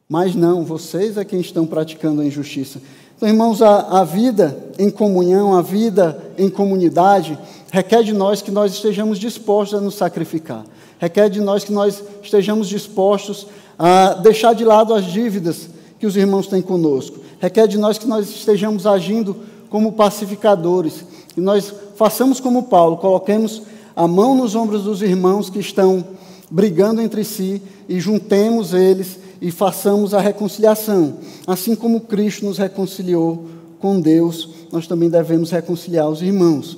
[0.07, 2.81] Mas não, vocês é quem estão praticando a injustiça.
[3.19, 7.37] Então, irmãos, a, a vida em comunhão, a vida em comunidade,
[7.69, 10.63] requer de nós que nós estejamos dispostos a nos sacrificar.
[10.97, 13.45] Requer de nós que nós estejamos dispostos
[13.77, 15.67] a deixar de lado as dívidas
[15.99, 17.19] que os irmãos têm conosco.
[17.41, 19.35] Requer de nós que nós estejamos agindo
[19.69, 21.03] como pacificadores.
[21.35, 23.63] E nós façamos como Paulo, coloquemos
[23.97, 26.05] a mão nos ombros dos irmãos que estão
[26.49, 31.17] brigando entre si e juntemos eles e façamos a reconciliação.
[31.47, 33.45] Assim como Cristo nos reconciliou
[33.79, 36.77] com Deus, nós também devemos reconciliar os irmãos.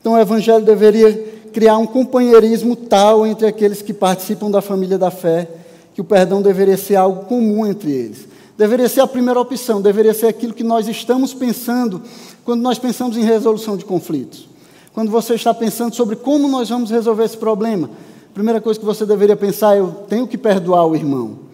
[0.00, 1.12] Então o Evangelho deveria
[1.52, 5.48] criar um companheirismo tal entre aqueles que participam da família da fé,
[5.94, 8.26] que o perdão deveria ser algo comum entre eles.
[8.56, 12.02] Deveria ser a primeira opção, deveria ser aquilo que nós estamos pensando
[12.44, 14.48] quando nós pensamos em resolução de conflitos.
[14.94, 17.88] Quando você está pensando sobre como nós vamos resolver esse problema,
[18.30, 21.51] a primeira coisa que você deveria pensar é: eu tenho que perdoar o irmão.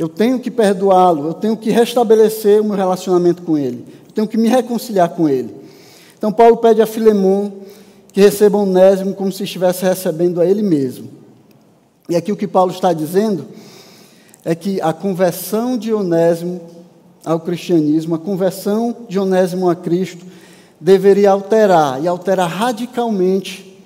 [0.00, 4.26] Eu tenho que perdoá-lo, eu tenho que restabelecer o meu relacionamento com ele, eu tenho
[4.26, 5.54] que me reconciliar com ele.
[6.16, 7.50] Então, Paulo pede a Filemon
[8.10, 11.10] que receba Onésimo como se estivesse recebendo a ele mesmo.
[12.08, 13.46] E aqui o que Paulo está dizendo
[14.42, 16.62] é que a conversão de Onésimo
[17.22, 20.24] ao cristianismo, a conversão de Onésimo a Cristo,
[20.80, 23.78] deveria alterar, e alterar radicalmente,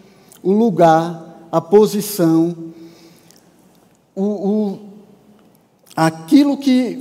[0.44, 2.54] o lugar, a posição,
[4.14, 4.93] o, o,
[5.96, 6.98] aquilo que,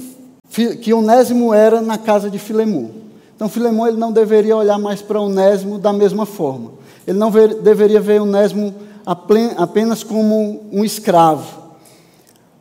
[0.82, 2.92] que Onésimo era na casa de Filemão.
[3.36, 6.72] Então, Filemão ele não deveria olhar mais para Onésimo da mesma forma.
[7.06, 8.74] Ele não ver, deveria ver Onésimo
[9.58, 11.62] apenas como um escravo.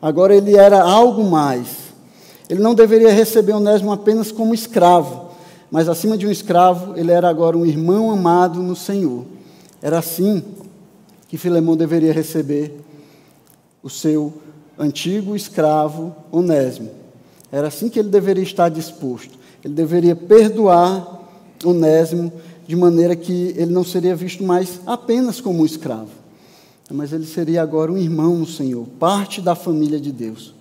[0.01, 1.69] Agora ele era algo mais.
[2.49, 5.31] Ele não deveria receber Onésimo apenas como escravo,
[5.71, 9.25] mas acima de um escravo, ele era agora um irmão amado no Senhor.
[9.81, 10.43] Era assim
[11.29, 12.79] que Filemão deveria receber
[13.83, 14.35] o seu
[14.83, 16.91] antigo escravo Onésimo.
[17.51, 19.39] Era assim que ele deveria estar disposto.
[19.65, 21.21] Ele deveria perdoar
[21.65, 22.33] Onésimo
[22.67, 26.11] de maneira que ele não seria visto mais apenas como um escravo,
[26.91, 30.55] mas ele seria agora um irmão no Senhor, parte da família de Deus.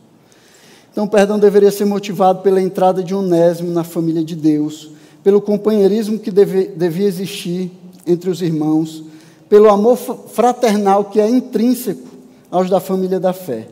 [0.92, 4.92] Então, o perdão deveria ser motivado pela entrada de Onésimo na família de Deus,
[5.24, 7.72] pelo companheirismo que deve, devia existir
[8.06, 9.04] entre os irmãos,
[9.48, 12.08] pelo amor fraternal que é intrínseco
[12.50, 13.68] aos da família da fé.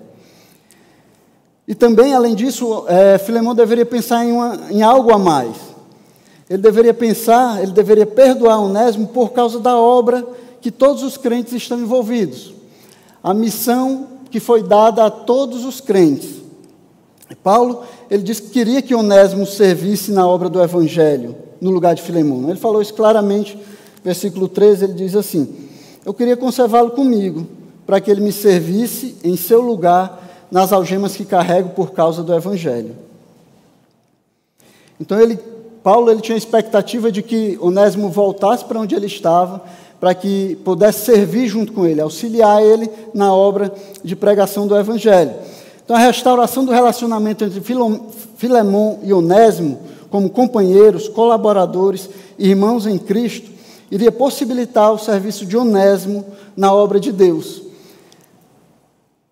[1.69, 5.55] E também, além disso, é, Filemão deveria pensar em, uma, em algo a mais.
[6.49, 10.25] Ele deveria pensar, ele deveria perdoar Onésimo por causa da obra
[10.59, 12.55] que todos os crentes estão envolvidos.
[13.21, 16.39] A missão que foi dada a todos os crentes.
[17.43, 22.01] Paulo, ele disse que queria que Onésimo servisse na obra do Evangelho, no lugar de
[22.01, 22.49] Filemão.
[22.49, 23.55] Ele falou isso claramente,
[24.03, 25.47] versículo 13, ele diz assim:
[26.03, 27.45] Eu queria conservá-lo comigo,
[27.85, 32.33] para que ele me servisse em seu lugar nas algemas que carrego por causa do
[32.33, 32.95] Evangelho.
[34.99, 35.39] Então, ele,
[35.83, 39.63] Paulo ele tinha a expectativa de que Onésimo voltasse para onde ele estava,
[39.99, 43.71] para que pudesse servir junto com ele, auxiliar ele na obra
[44.03, 45.33] de pregação do Evangelho.
[45.83, 47.61] Então, a restauração do relacionamento entre
[48.35, 53.49] Filemão e Onésimo, como companheiros, colaboradores, irmãos em Cristo,
[53.91, 57.68] iria possibilitar o serviço de Onésimo na obra de Deus.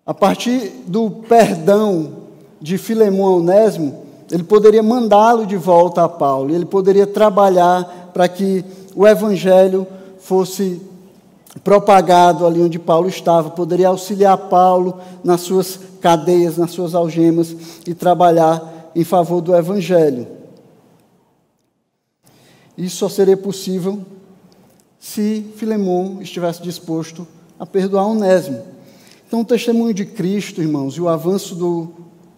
[0.08, 2.12] A partir do perdão
[2.58, 8.26] de Filemão a Onésimo, ele poderia mandá-lo de volta a Paulo, ele poderia trabalhar para
[8.26, 8.64] que
[8.96, 9.86] o evangelho
[10.18, 10.80] fosse
[11.62, 17.54] propagado ali onde Paulo estava, poderia auxiliar Paulo nas suas cadeias, nas suas algemas
[17.86, 20.26] e trabalhar em favor do Evangelho.
[22.78, 24.00] Isso só seria possível
[24.98, 27.28] se Filemão estivesse disposto
[27.60, 28.77] a perdoar Onésimo.
[29.28, 31.88] Então, o testemunho de Cristo, irmãos, e o avanço do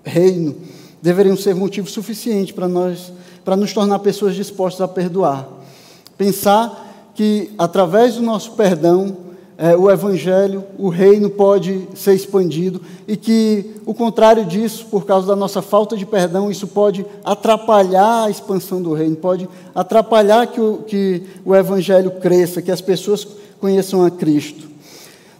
[0.02, 0.56] reino
[1.00, 3.12] deveriam ser motivo suficiente para nós,
[3.44, 5.48] para nos tornar pessoas dispostas a perdoar.
[6.18, 9.16] Pensar que através do nosso perdão,
[9.56, 15.28] é, o evangelho, o reino pode ser expandido e que o contrário disso, por causa
[15.28, 20.60] da nossa falta de perdão, isso pode atrapalhar a expansão do reino, pode atrapalhar que
[20.60, 23.24] o, que o evangelho cresça, que as pessoas
[23.60, 24.69] conheçam a Cristo.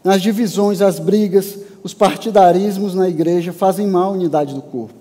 [0.03, 4.95] Nas divisões, as brigas, os partidarismos na igreja fazem mal à unidade do corpo,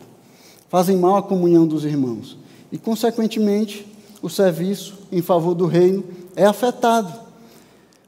[0.68, 2.38] fazem mal à comunhão dos irmãos.
[2.72, 3.88] E, consequentemente,
[4.22, 6.04] o serviço em favor do reino
[6.36, 7.12] é afetado.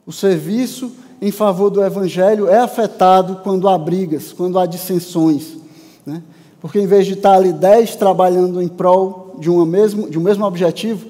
[0.05, 5.57] O serviço em favor do evangelho é afetado quando há brigas, quando há dissensões.
[6.05, 6.21] Né?
[6.59, 10.21] Porque em vez de estar ali dez trabalhando em prol de, uma mesmo, de um
[10.21, 11.07] mesmo objetivo,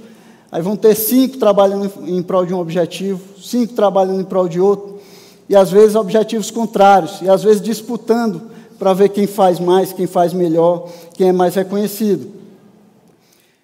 [0.51, 4.59] aí vão ter cinco trabalhando em prol de um objetivo, cinco trabalhando em prol de
[4.59, 4.90] outro
[5.51, 8.41] e às vezes objetivos contrários, e às vezes disputando
[8.79, 12.31] para ver quem faz mais, quem faz melhor, quem é mais reconhecido.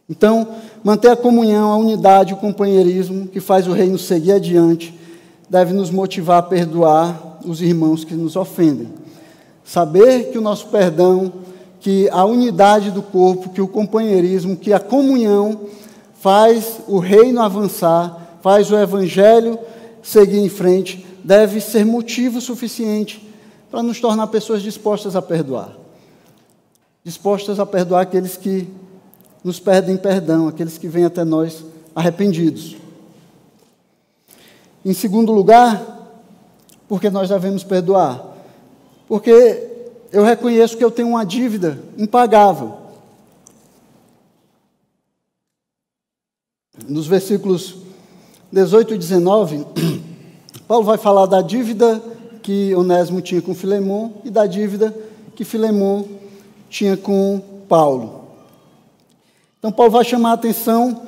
[0.09, 0.45] Então,
[0.83, 4.93] manter a comunhão, a unidade, o companheirismo que faz o reino seguir adiante,
[5.49, 8.89] deve nos motivar a perdoar os irmãos que nos ofendem.
[9.63, 11.31] Saber que o nosso perdão,
[11.79, 15.61] que a unidade do corpo, que o companheirismo, que a comunhão
[16.19, 19.57] faz o reino avançar, faz o evangelho
[20.03, 23.21] seguir em frente, deve ser motivo suficiente
[23.69, 25.75] para nos tornar pessoas dispostas a perdoar.
[27.03, 28.65] Dispostas a perdoar aqueles que
[29.43, 32.77] nos pedem perdão, aqueles que vêm até nós arrependidos.
[34.85, 36.17] Em segundo lugar,
[36.87, 38.25] porque nós devemos perdoar?
[39.05, 39.69] Porque
[40.13, 42.77] eu reconheço que eu tenho uma dívida impagável.
[46.87, 47.75] Nos versículos
[48.49, 49.65] 18 e 19,
[50.67, 52.01] Paulo vai falar da dívida
[52.43, 54.93] que Onésimo tinha com Filemon e da dívida
[55.33, 56.03] que Filemon
[56.69, 58.25] tinha com Paulo.
[59.57, 61.03] Então, Paulo vai chamar a atenção,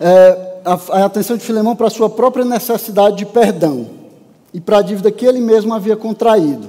[0.00, 3.88] é, a, a atenção de Filemon para a sua própria necessidade de perdão
[4.52, 6.68] e para a dívida que ele mesmo havia contraído.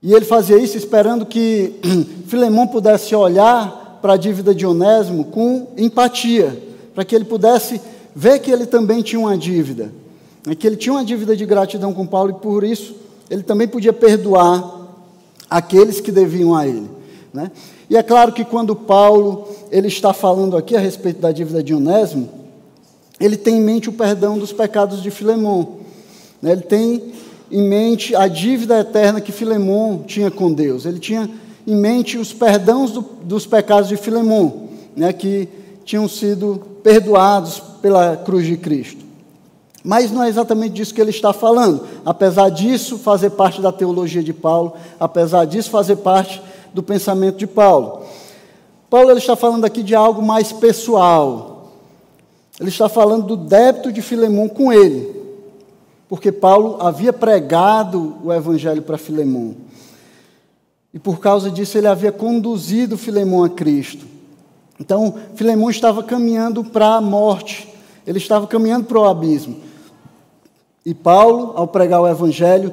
[0.00, 1.74] E ele fazia isso esperando que
[2.28, 6.56] Filemon pudesse olhar para a dívida de Onésimo com empatia,
[6.94, 7.80] para que ele pudesse
[8.14, 10.01] ver que ele também tinha uma dívida
[10.46, 12.96] é que ele tinha uma dívida de gratidão com Paulo e por isso
[13.30, 14.82] ele também podia perdoar
[15.48, 16.90] aqueles que deviam a ele.
[17.32, 17.50] Né?
[17.88, 21.74] E é claro que quando Paulo ele está falando aqui a respeito da dívida de
[21.74, 22.28] Onésimo,
[23.20, 25.78] ele tem em mente o perdão dos pecados de Filemon.
[26.40, 26.52] Né?
[26.52, 27.12] Ele tem
[27.50, 30.84] em mente a dívida eterna que Filemon tinha com Deus.
[30.84, 31.30] Ele tinha
[31.66, 35.12] em mente os perdãos do, dos pecados de Filemon, né?
[35.12, 35.48] que
[35.84, 39.01] tinham sido perdoados pela cruz de Cristo.
[39.84, 41.86] Mas não é exatamente disso que ele está falando.
[42.04, 46.40] Apesar disso fazer parte da teologia de Paulo, apesar disso fazer parte
[46.72, 48.04] do pensamento de Paulo.
[48.88, 51.72] Paulo ele está falando aqui de algo mais pessoal.
[52.60, 55.20] Ele está falando do débito de Filemão com ele.
[56.08, 59.56] Porque Paulo havia pregado o evangelho para Filemão.
[60.94, 64.04] E por causa disso ele havia conduzido Filemão a Cristo.
[64.78, 67.68] Então, Filemão estava caminhando para a morte.
[68.06, 69.56] Ele estava caminhando para o abismo.
[70.84, 72.72] E Paulo, ao pregar o evangelho,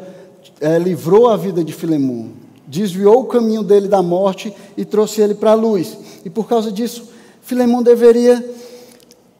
[0.60, 2.30] é, livrou a vida de Filemão,
[2.65, 5.98] desviou o caminho dele da morte e trouxe ele para a luz.
[6.26, 7.10] E por causa disso,
[7.41, 8.43] Filemão deveria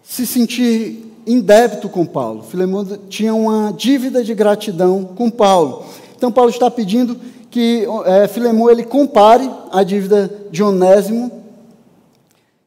[0.04, 2.44] se sentir em débito com Paulo.
[2.44, 5.86] Filemão tinha uma dívida de gratidão com Paulo.
[6.16, 7.18] Então Paulo está pedindo
[7.52, 11.32] que é, Filemão ele compare a dívida de Onésimo,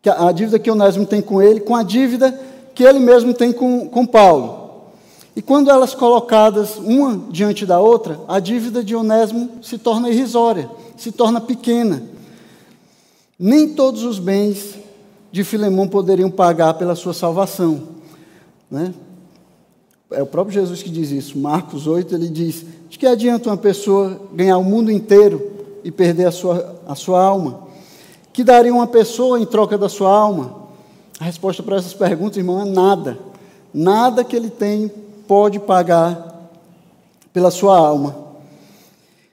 [0.05, 2.39] a dívida que Onésimo tem com ele, com a dívida
[2.75, 4.62] que ele mesmo tem com, com Paulo.
[5.35, 10.71] E quando elas colocadas uma diante da outra, a dívida de Onésimo se torna irrisória,
[10.97, 12.03] se torna pequena.
[13.39, 14.75] Nem todos os bens
[15.31, 17.83] de Filemão poderiam pagar pela sua salvação.
[18.71, 18.93] Né?
[20.11, 21.39] É o próprio Jesus que diz isso.
[21.39, 25.51] Marcos 8, ele diz: De que adianta uma pessoa ganhar o mundo inteiro
[25.83, 27.67] e perder a sua, a sua alma?
[28.35, 30.63] Que daria uma pessoa em troca da sua alma?
[31.19, 33.19] A resposta para essas perguntas, irmão, é nada.
[33.73, 34.91] Nada que ele tem
[35.27, 36.51] pode pagar
[37.33, 38.17] pela sua alma.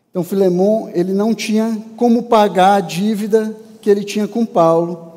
[0.09, 5.13] Então, Filemão, ele não tinha como pagar a dívida que ele tinha com Paulo,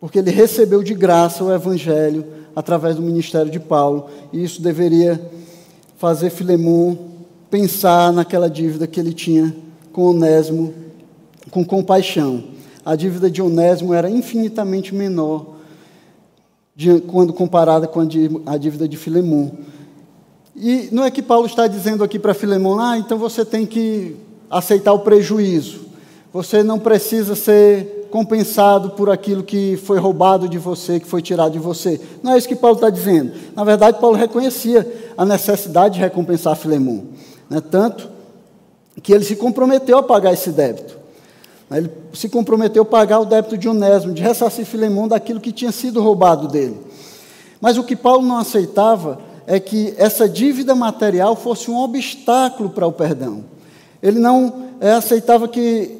[0.00, 2.24] porque ele recebeu de graça o evangelho
[2.54, 5.20] através do ministério de Paulo, e isso deveria
[5.96, 6.98] fazer Filemão
[7.50, 9.54] pensar naquela dívida que ele tinha
[9.92, 10.74] com Onésimo,
[11.50, 12.44] com compaixão.
[12.84, 15.56] A dívida de Onésimo era infinitamente menor
[16.74, 18.00] de, quando comparada com
[18.46, 19.52] a dívida de Filemão.
[20.54, 24.16] E não é que Paulo está dizendo aqui para Filemão, ah, então você tem que
[24.50, 25.80] aceitar o prejuízo.
[26.32, 31.52] Você não precisa ser compensado por aquilo que foi roubado de você, que foi tirado
[31.52, 32.00] de você.
[32.22, 33.32] Não é isso que Paulo está dizendo.
[33.54, 37.04] Na verdade, Paulo reconhecia a necessidade de recompensar Filemão.
[37.48, 37.60] Né?
[37.60, 38.08] Tanto
[39.02, 40.98] que ele se comprometeu a pagar esse débito.
[41.70, 45.70] Ele se comprometeu a pagar o débito de Onésimo, de ressarcir Filemão daquilo que tinha
[45.70, 46.76] sido roubado dele.
[47.60, 49.20] Mas o que Paulo não aceitava
[49.50, 53.44] é que essa dívida material fosse um obstáculo para o perdão.
[54.00, 55.98] Ele não é, aceitava que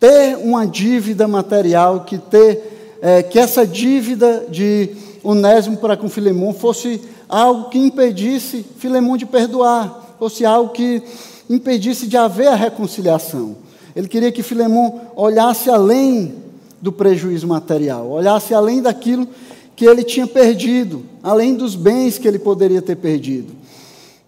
[0.00, 4.88] ter uma dívida material, que ter é, que essa dívida de
[5.22, 6.98] Onésimo para com Filemão fosse
[7.28, 11.02] algo que impedisse Filemão de perdoar, fosse algo que
[11.50, 13.54] impedisse de haver a reconciliação.
[13.94, 16.36] Ele queria que Filemão olhasse além
[16.80, 19.28] do prejuízo material, olhasse além daquilo
[19.74, 23.52] que ele tinha perdido, além dos bens que ele poderia ter perdido,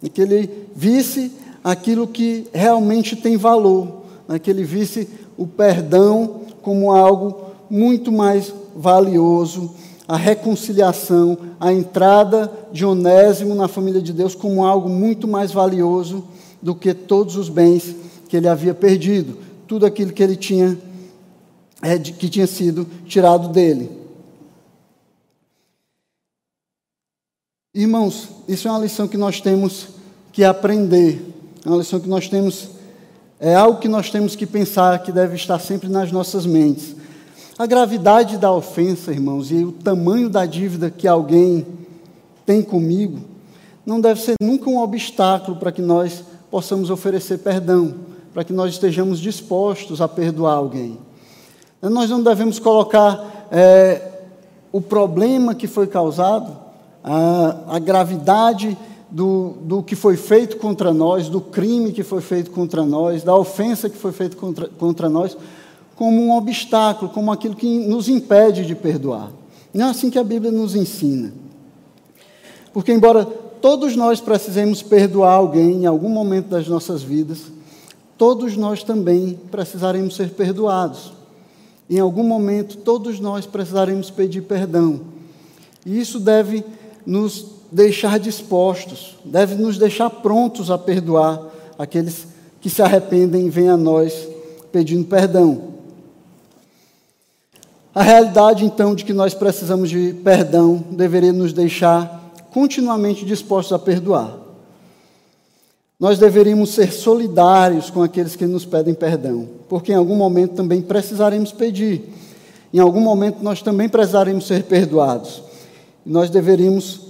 [0.03, 1.32] e que ele visse
[1.62, 4.38] aquilo que realmente tem valor, né?
[4.38, 9.74] que ele visse o perdão como algo muito mais valioso,
[10.07, 16.24] a reconciliação, a entrada de Onésimo na família de Deus como algo muito mais valioso
[16.61, 17.95] do que todos os bens
[18.28, 20.78] que ele havia perdido, tudo aquilo que ele tinha
[21.82, 23.90] é, que tinha sido tirado dele.
[27.75, 29.89] Irmãos, isso é uma lição que nós temos
[30.33, 31.35] que aprender,
[31.66, 32.68] é uma lição que nós temos
[33.41, 36.95] é algo que nós temos que pensar, que deve estar sempre nas nossas mentes.
[37.59, 41.66] A gravidade da ofensa, irmãos, e o tamanho da dívida que alguém
[42.47, 43.18] tem comigo,
[43.85, 46.22] não deve ser nunca um obstáculo para que nós
[46.53, 47.93] possamos oferecer perdão,
[48.33, 50.97] para que nós estejamos dispostos a perdoar alguém.
[51.83, 54.12] Nós não devemos colocar é,
[54.70, 56.64] o problema que foi causado,
[57.05, 58.77] a, a gravidade
[59.11, 63.37] do, do que foi feito contra nós, do crime que foi feito contra nós, da
[63.37, 65.37] ofensa que foi feita contra, contra nós,
[65.95, 69.31] como um obstáculo, como aquilo que nos impede de perdoar.
[69.73, 71.33] Não é assim que a Bíblia nos ensina.
[72.73, 77.53] Porque, embora todos nós precisemos perdoar alguém em algum momento das nossas vidas,
[78.19, 81.13] todos nós também precisaremos ser perdoados.
[81.89, 85.01] Em algum momento, todos nós precisaremos pedir perdão.
[85.87, 86.65] E isso deve
[87.07, 91.43] nos deixar dispostos, deve nos deixar prontos a perdoar
[91.79, 92.27] aqueles
[92.61, 94.29] que se arrependem e vêm a nós
[94.71, 95.75] pedindo perdão.
[97.95, 103.79] A realidade, então, de que nós precisamos de perdão deveria nos deixar continuamente dispostos a
[103.79, 104.37] perdoar.
[105.99, 110.83] Nós deveríamos ser solidários com aqueles que nos pedem perdão, porque em algum momento também
[110.83, 112.13] precisaremos pedir,
[112.73, 115.43] em algum momento nós também precisaremos ser perdoados.
[116.05, 117.01] Nós deveríamos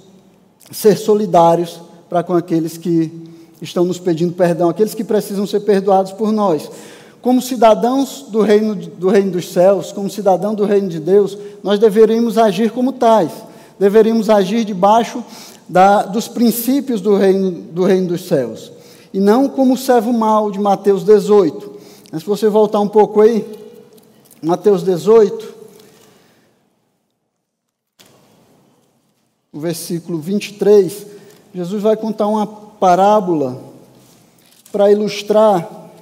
[0.71, 3.11] ser solidários para com aqueles que
[3.61, 6.71] estão nos pedindo perdão, aqueles que precisam ser perdoados por nós.
[7.21, 11.79] Como cidadãos do reino, do reino dos céus, como cidadão do reino de Deus, nós
[11.79, 13.33] deveríamos agir como tais,
[13.79, 15.25] deveríamos agir debaixo
[15.69, 18.71] da, dos princípios do reino, do reino dos céus,
[19.13, 21.73] e não como o servo mau de Mateus 18.
[22.13, 23.45] Mas se você voltar um pouco aí,
[24.43, 25.54] Mateus 18,
[29.55, 31.07] o versículo 23,
[31.55, 33.63] Jesus vai contar uma parábola
[34.73, 35.93] para ilustrar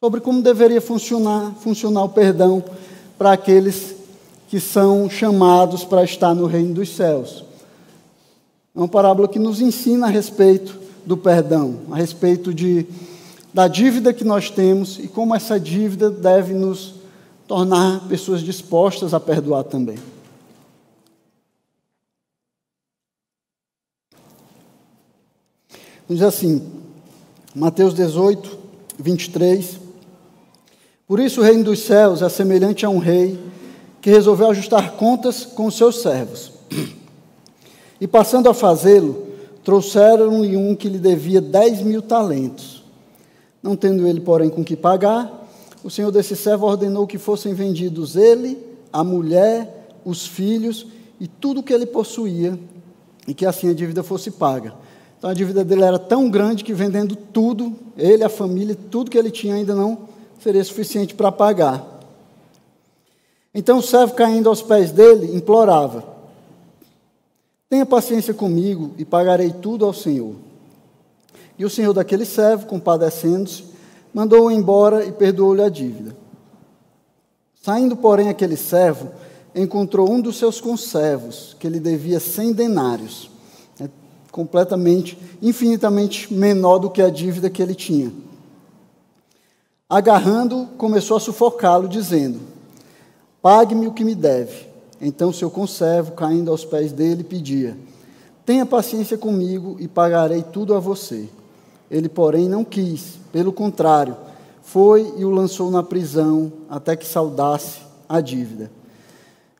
[0.00, 2.62] sobre como deveria funcionar, funcionar o perdão
[3.18, 3.96] para aqueles
[4.48, 7.44] que são chamados para estar no reino dos céus.
[8.72, 12.86] É uma parábola que nos ensina a respeito do perdão, a respeito de,
[13.52, 16.94] da dívida que nós temos e como essa dívida deve nos
[17.48, 20.13] tornar pessoas dispostas a perdoar também.
[26.08, 26.60] Diz assim,
[27.54, 28.58] Mateus 18,
[28.98, 29.80] 23.
[31.08, 33.38] Por isso o reino dos céus é semelhante a um rei
[34.02, 36.52] que resolveu ajustar contas com os seus servos.
[38.00, 39.28] E passando a fazê-lo,
[39.62, 42.84] trouxeram-lhe um que lhe devia dez mil talentos.
[43.62, 45.48] Não tendo ele, porém, com que pagar,
[45.82, 48.58] o senhor desse servo ordenou que fossem vendidos ele,
[48.92, 50.86] a mulher, os filhos
[51.18, 52.58] e tudo o que ele possuía,
[53.26, 54.74] e que assim a dívida fosse paga.
[55.24, 59.16] Então a dívida dele era tão grande que vendendo tudo, ele, a família, tudo que
[59.16, 60.00] ele tinha ainda não
[60.38, 61.82] seria suficiente para pagar.
[63.54, 66.04] Então o servo, caindo aos pés dele, implorava:
[67.70, 70.34] Tenha paciência comigo e pagarei tudo ao Senhor.
[71.58, 73.64] E o senhor daquele servo, compadecendo-se,
[74.12, 76.14] mandou-o embora e perdoou-lhe a dívida.
[77.62, 79.10] Saindo, porém, aquele servo,
[79.54, 83.32] encontrou um dos seus conservos, que lhe devia cem denários
[84.34, 88.12] completamente, infinitamente menor do que a dívida que ele tinha.
[89.88, 92.40] Agarrando, começou a sufocá-lo, dizendo:
[93.40, 94.66] Pague-me o que me deve.
[95.00, 97.76] Então seu conservo, caindo aos pés dele, pedia:
[98.44, 101.28] Tenha paciência comigo e pagarei tudo a você.
[101.88, 104.16] Ele, porém, não quis, pelo contrário,
[104.62, 107.78] foi e o lançou na prisão até que saudasse
[108.08, 108.68] a dívida.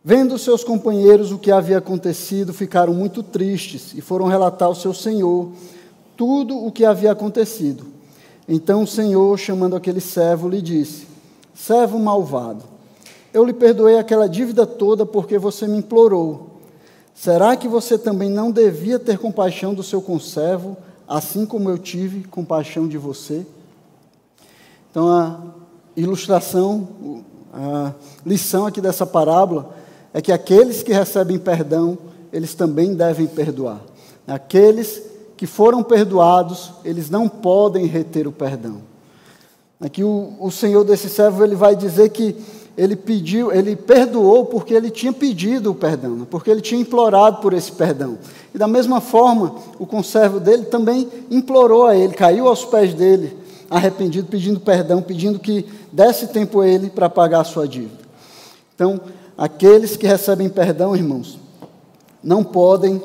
[0.06, 4.92] Vendo seus companheiros o que havia acontecido, ficaram muito tristes e foram relatar ao seu
[4.92, 5.48] senhor
[6.14, 7.86] tudo o que havia acontecido.
[8.46, 11.06] Então o senhor, chamando aquele servo, lhe disse:
[11.54, 12.64] Servo malvado,
[13.32, 16.50] eu lhe perdoei aquela dívida toda porque você me implorou.
[17.14, 20.76] Será que você também não devia ter compaixão do seu conservo,
[21.08, 23.46] assim como eu tive compaixão de você?
[24.90, 25.40] Então, a
[25.96, 27.24] ilustração,
[27.54, 27.94] a
[28.26, 29.82] lição aqui dessa parábola
[30.14, 31.98] é que aqueles que recebem perdão,
[32.32, 33.80] eles também devem perdoar.
[34.26, 35.02] Aqueles
[35.36, 38.76] que foram perdoados, eles não podem reter o perdão.
[39.80, 42.36] Aqui o, o Senhor desse servo ele vai dizer que
[42.78, 47.52] ele pediu, ele perdoou porque ele tinha pedido o perdão, porque ele tinha implorado por
[47.52, 48.16] esse perdão.
[48.54, 53.36] E da mesma forma, o conservo dele também implorou a ele, caiu aos pés dele,
[53.68, 58.04] arrependido, pedindo perdão, pedindo que desse tempo a ele para pagar a sua dívida.
[58.74, 59.00] Então,
[59.36, 61.38] aqueles que recebem perdão, irmãos,
[62.22, 63.02] não podem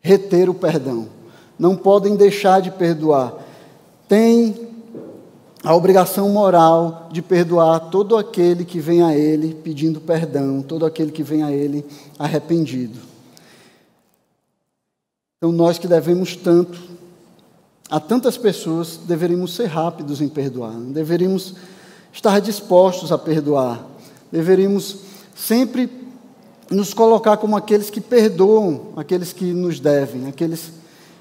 [0.00, 1.08] reter o perdão,
[1.58, 3.34] não podem deixar de perdoar.
[4.08, 4.68] Tem
[5.64, 11.12] a obrigação moral de perdoar todo aquele que vem a Ele pedindo perdão, todo aquele
[11.12, 11.86] que vem a Ele
[12.18, 12.98] arrependido.
[15.38, 16.78] Então, nós que devemos tanto
[17.90, 21.54] a tantas pessoas, deveríamos ser rápidos em perdoar, deveríamos
[22.12, 23.84] estar dispostos a perdoar,
[24.32, 24.96] deveríamos
[25.36, 25.90] sempre
[26.70, 30.72] nos colocar como aqueles que perdoam aqueles que nos devem, aqueles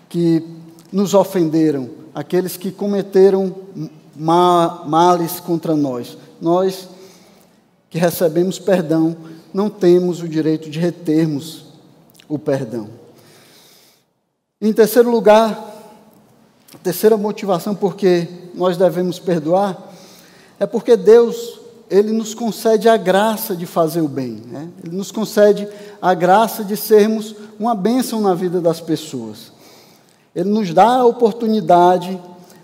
[0.07, 0.41] que
[0.91, 3.53] nos ofenderam, aqueles que cometeram
[4.15, 6.17] males contra nós.
[6.39, 6.87] Nós
[7.89, 9.15] que recebemos perdão,
[9.53, 11.65] não temos o direito de retermos
[12.29, 12.89] o perdão.
[14.61, 15.69] Em terceiro lugar,
[16.73, 19.91] a terceira motivação porque nós devemos perdoar
[20.57, 21.60] é porque Deus
[21.91, 24.69] ele nos concede a graça de fazer o bem, né?
[24.81, 25.67] ele nos concede
[26.01, 29.51] a graça de sermos uma bênção na vida das pessoas.
[30.33, 32.17] Ele nos dá a oportunidade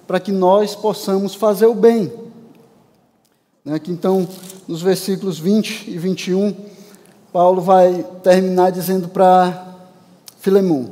[0.08, 2.10] para que nós possamos fazer o bem.
[3.66, 3.78] Né?
[3.80, 4.26] Que então,
[4.66, 6.56] nos versículos 20 e 21,
[7.34, 9.76] Paulo vai terminar dizendo para
[10.40, 10.90] Filemão: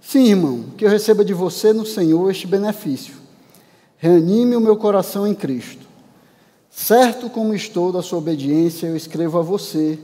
[0.00, 3.14] Sim, irmão, que eu receba de você no Senhor este benefício.
[3.98, 5.79] Reanime o meu coração em Cristo.
[6.70, 9.98] Certo como estou da sua obediência, eu escrevo a você,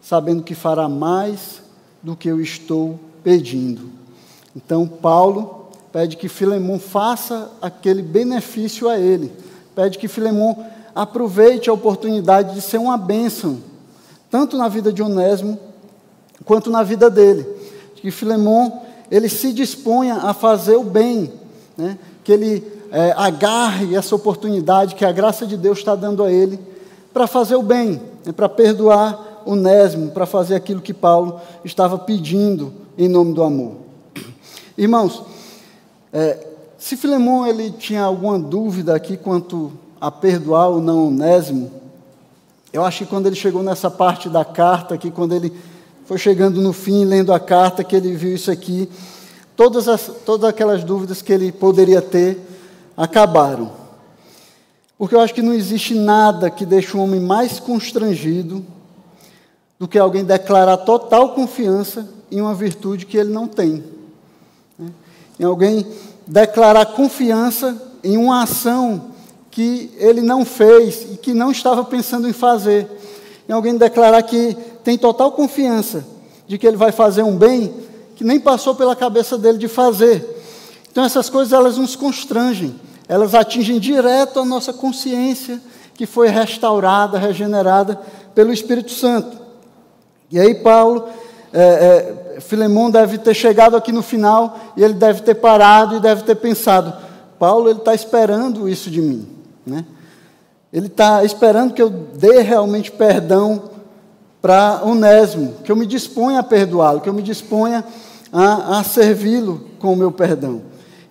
[0.00, 1.60] sabendo que fará mais
[2.02, 3.90] do que eu estou pedindo.
[4.54, 9.32] Então, Paulo pede que Filemão faça aquele benefício a ele,
[9.74, 13.58] pede que Filemão aproveite a oportunidade de ser uma bênção,
[14.30, 15.58] tanto na vida de Onésimo
[16.44, 17.46] quanto na vida dele.
[17.96, 21.32] Que Filemão ele se disponha a fazer o bem,
[21.76, 21.98] né?
[22.24, 26.58] que ele é, agarre essa oportunidade que a graça de Deus está dando a ele
[27.12, 28.32] para fazer o bem, né?
[28.32, 33.76] para perdoar Onésimo, para fazer aquilo que Paulo estava pedindo em nome do amor.
[34.76, 35.22] Irmãos,
[36.12, 36.46] é,
[36.78, 41.70] se Filemão ele tinha alguma dúvida aqui quanto a perdoar ou não Onésimo,
[42.72, 45.52] eu acho que quando ele chegou nessa parte da carta aqui, quando ele
[46.04, 48.88] foi chegando no fim, lendo a carta, que ele viu isso aqui,
[49.56, 52.38] todas, as, todas aquelas dúvidas que ele poderia ter
[52.96, 53.70] acabaram.
[54.98, 58.64] Porque eu acho que não existe nada que deixe um homem mais constrangido
[59.78, 63.84] do que alguém declarar total confiança em uma virtude que ele não tem.
[64.78, 64.90] Né?
[65.38, 65.86] Em alguém
[66.26, 69.10] declarar confiança em uma ação
[69.50, 72.88] que ele não fez e que não estava pensando em fazer.
[73.48, 76.04] Em alguém declarar que tem total confiança
[76.46, 77.72] de que ele vai fazer um bem
[78.14, 80.24] que nem passou pela cabeça dele de fazer.
[80.90, 82.74] Então essas coisas elas nos constrangem,
[83.08, 85.60] elas atingem direto a nossa consciência
[85.94, 88.00] que foi restaurada, regenerada
[88.34, 89.36] pelo Espírito Santo.
[90.30, 91.08] E aí Paulo
[91.52, 96.00] é, é, Filemão deve ter chegado aqui no final e ele deve ter parado e
[96.00, 96.92] deve ter pensado:
[97.38, 99.26] Paulo ele está esperando isso de mim,
[99.64, 99.84] né?
[100.72, 103.70] Ele está esperando que eu dê realmente perdão
[104.42, 107.84] para Onésimo, que eu me disponha a perdoá-lo, que eu me disponha
[108.32, 110.62] a, a servi-lo com o meu perdão.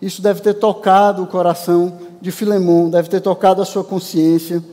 [0.05, 4.63] Isso deve ter tocado o coração de Filemão, deve ter tocado a sua consciência.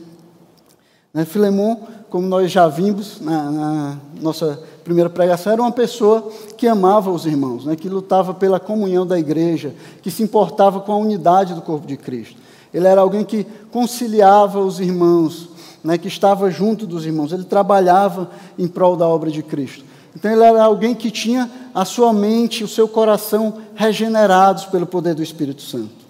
[1.11, 1.25] Né?
[1.25, 7.09] Filemão, como nós já vimos na, na nossa primeira pregação, era uma pessoa que amava
[7.09, 9.73] os irmãos, né, que lutava pela comunhão da igreja,
[10.03, 12.35] que se importava com a unidade do corpo de Cristo.
[12.71, 15.49] Ele era alguém que conciliava os irmãos,
[15.83, 17.31] né, que estava junto dos irmãos.
[17.31, 19.83] Ele trabalhava em prol da obra de Cristo.
[20.15, 25.15] Então ele era alguém que tinha a sua mente, o seu coração regenerados pelo poder
[25.15, 26.03] do Espírito Santo.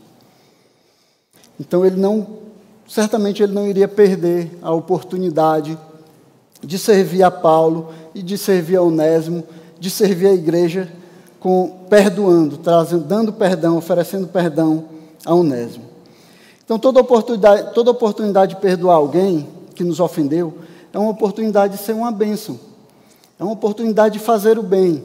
[1.59, 2.27] Então ele não,
[2.87, 5.77] certamente ele não iria perder a oportunidade
[6.61, 9.43] de servir a Paulo e de servir a Onésimo,
[9.79, 10.91] de servir a igreja
[11.39, 14.85] com perdoando, trazendo, dando perdão, oferecendo perdão
[15.25, 15.83] a Onésimo.
[16.63, 20.53] Então, toda oportunidade, toda oportunidade de perdoar alguém que nos ofendeu
[20.93, 22.57] é uma oportunidade de ser uma bênção.
[23.43, 25.03] É uma oportunidade de fazer o bem.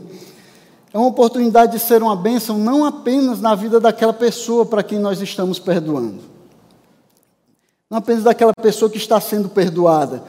[0.93, 5.01] É uma oportunidade de ser uma bênção não apenas na vida daquela pessoa para quem
[5.01, 6.21] nós estamos perdoando.
[7.91, 10.23] Não apenas daquela pessoa que está sendo perdoada,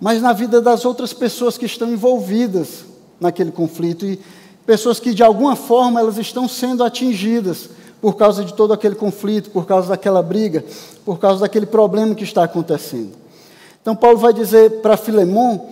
[0.00, 2.86] mas na vida das outras pessoas que estão envolvidas
[3.20, 4.18] naquele conflito e
[4.64, 7.68] pessoas que de alguma forma elas estão sendo atingidas
[8.00, 10.64] por causa de todo aquele conflito, por causa daquela briga,
[11.04, 13.12] por causa daquele problema que está acontecendo.
[13.82, 15.68] Então, Paulo vai dizer para Filemão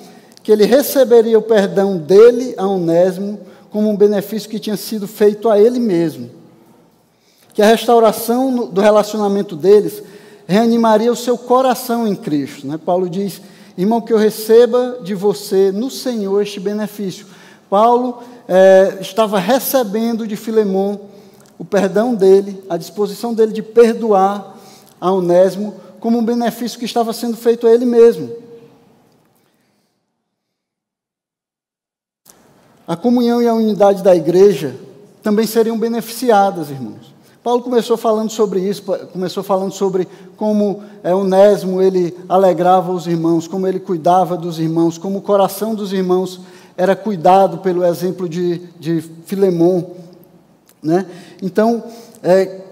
[0.49, 3.39] que ele receberia o perdão dele a Onésimo
[3.69, 6.31] como um benefício que tinha sido feito a ele mesmo.
[7.53, 10.03] Que a restauração do relacionamento deles
[10.47, 12.67] reanimaria o seu coração em Cristo.
[12.67, 12.79] Né?
[12.83, 13.43] Paulo diz:
[13.77, 17.27] irmão, que eu receba de você no Senhor este benefício.
[17.69, 20.99] Paulo é, estava recebendo de Filemão
[21.59, 24.57] o perdão dele, a disposição dele de perdoar
[24.99, 28.48] a Onésimo, como um benefício que estava sendo feito a ele mesmo.
[32.89, 34.75] A comunhão e a unidade da igreja
[35.23, 37.13] também seriam beneficiadas, irmãos.
[37.45, 38.83] Paulo começou falando sobre isso,
[39.13, 40.09] começou falando sobre
[40.39, 45.75] como é, Onésimo ele alegrava os irmãos, como ele cuidava dos irmãos, como o coração
[45.75, 46.41] dos irmãos
[46.79, 49.91] era cuidado pelo exemplo de, de Filemão.
[50.83, 51.05] Né?
[51.43, 51.85] Então,
[52.23, 52.63] é,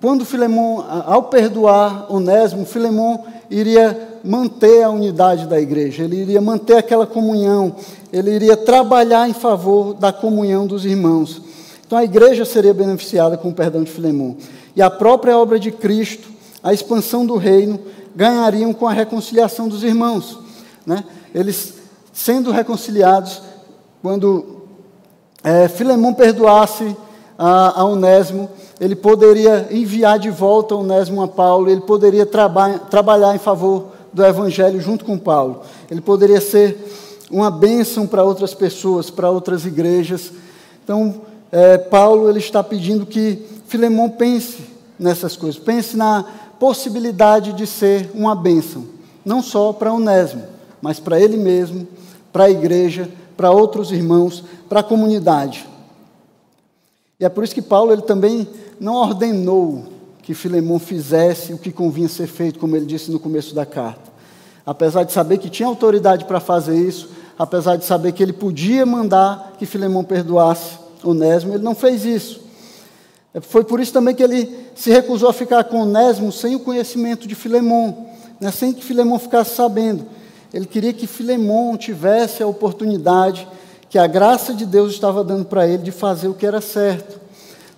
[0.00, 6.76] quando Filemão, ao perdoar Onésimo, Filemão iria manter a unidade da igreja, ele iria manter
[6.76, 7.74] aquela comunhão,
[8.12, 11.42] ele iria trabalhar em favor da comunhão dos irmãos.
[11.86, 14.36] Então a igreja seria beneficiada com o perdão de Filemão.
[14.76, 16.28] E a própria obra de Cristo,
[16.62, 17.80] a expansão do reino,
[18.14, 20.38] ganhariam com a reconciliação dos irmãos.
[20.86, 21.04] Né?
[21.34, 21.74] Eles
[22.12, 23.40] sendo reconciliados,
[24.02, 24.62] quando
[25.44, 26.96] é, Filemão perdoasse
[27.38, 28.48] a, a Onésimo,
[28.80, 34.24] ele poderia enviar de volta Onésimo a Paulo, ele poderia traba trabalhar em favor do
[34.24, 35.62] Evangelho junto com Paulo.
[35.90, 36.76] Ele poderia ser
[37.30, 40.32] uma bênção para outras pessoas, para outras igrejas.
[40.82, 41.22] Então,
[41.52, 44.58] é, Paulo ele está pedindo que Filemão pense
[44.98, 46.24] nessas coisas, pense na
[46.58, 48.86] possibilidade de ser uma bênção,
[49.24, 50.44] não só para Onésimo,
[50.80, 51.86] mas para ele mesmo,
[52.32, 55.68] para a igreja, para outros irmãos, para a comunidade.
[57.20, 58.48] E é por isso que Paulo ele também
[58.80, 59.84] não ordenou
[60.22, 64.08] que Filemão fizesse o que convinha ser feito, como ele disse no começo da carta.
[64.64, 67.08] Apesar de saber que tinha autoridade para fazer isso,
[67.38, 72.40] apesar de saber que ele podia mandar que Filemão perdoasse Onésimo, ele não fez isso.
[73.32, 76.60] É, foi por isso também que ele se recusou a ficar com Onésimo sem o
[76.60, 78.08] conhecimento de Filemão,
[78.40, 80.04] né, sem que Filemão ficasse sabendo.
[80.52, 83.46] Ele queria que Filemão tivesse a oportunidade
[83.88, 87.20] que a graça de Deus estava dando para ele de fazer o que era certo,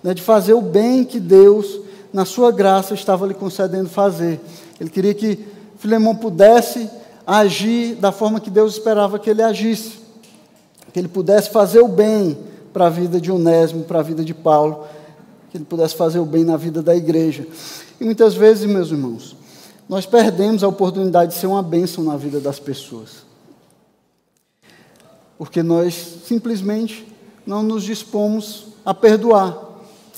[0.03, 1.79] né, de fazer o bem que Deus,
[2.11, 4.39] na sua graça, estava lhe concedendo fazer.
[4.79, 5.37] Ele queria que
[5.77, 6.89] Filemão pudesse
[7.25, 9.99] agir da forma que Deus esperava que ele agisse,
[10.93, 12.37] que ele pudesse fazer o bem
[12.73, 14.85] para a vida de Onésimo, para a vida de Paulo,
[15.49, 17.45] que ele pudesse fazer o bem na vida da igreja.
[17.99, 19.35] E muitas vezes, meus irmãos,
[19.87, 23.31] nós perdemos a oportunidade de ser uma bênção na vida das pessoas
[25.41, 25.95] porque nós
[26.27, 27.03] simplesmente
[27.47, 29.57] não nos dispomos a perdoar.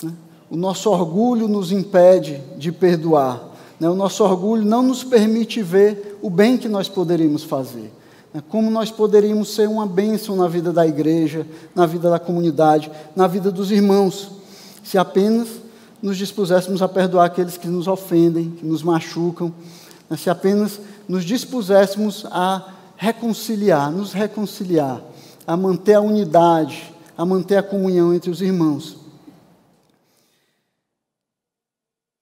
[0.04, 0.12] Né?
[0.50, 3.42] O nosso orgulho nos impede de perdoar.
[3.84, 3.90] Né?
[3.90, 7.92] O nosso orgulho não nos permite ver o bem que nós poderíamos fazer.
[8.34, 8.42] Né?
[8.48, 13.28] Como nós poderíamos ser uma bênção na vida da igreja, na vida da comunidade, na
[13.28, 14.32] vida dos irmãos,
[14.86, 15.50] se apenas
[16.02, 19.54] nos dispuséssemos a perdoar aqueles que nos ofendem, que nos machucam,
[20.10, 20.16] né?
[20.16, 22.66] se apenas nos dispuséssemos a
[22.96, 25.02] reconciliar, nos reconciliar
[25.46, 29.03] a manter a unidade, a manter a comunhão entre os irmãos.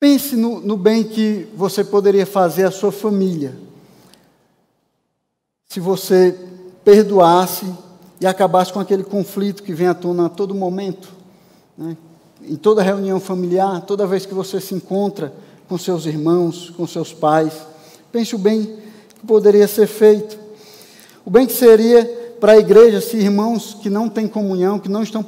[0.01, 3.55] Pense no, no, bem que você poderia fazer à sua família.
[5.69, 6.35] Se você
[6.83, 7.67] perdoasse
[8.19, 11.09] e acabasse com aquele conflito que vem à tona a todo momento,
[11.77, 11.95] né?
[12.41, 15.31] em toda reunião familiar, toda vez que você se encontra
[15.69, 17.53] com seus irmãos, com seus pais.
[18.11, 18.79] Pense o bem
[19.09, 20.35] que poderia ser feito.
[21.23, 22.05] O bem que seria
[22.39, 25.23] para a igreja, se irmãos que não têm comunhão, que não estão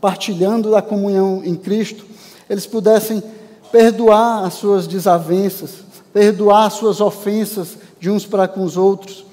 [0.00, 2.06] partilhando da comunhão em Cristo,
[2.48, 3.22] eles pudessem
[3.70, 9.24] perdoar as suas desavenças, perdoar as suas ofensas de uns para com os outros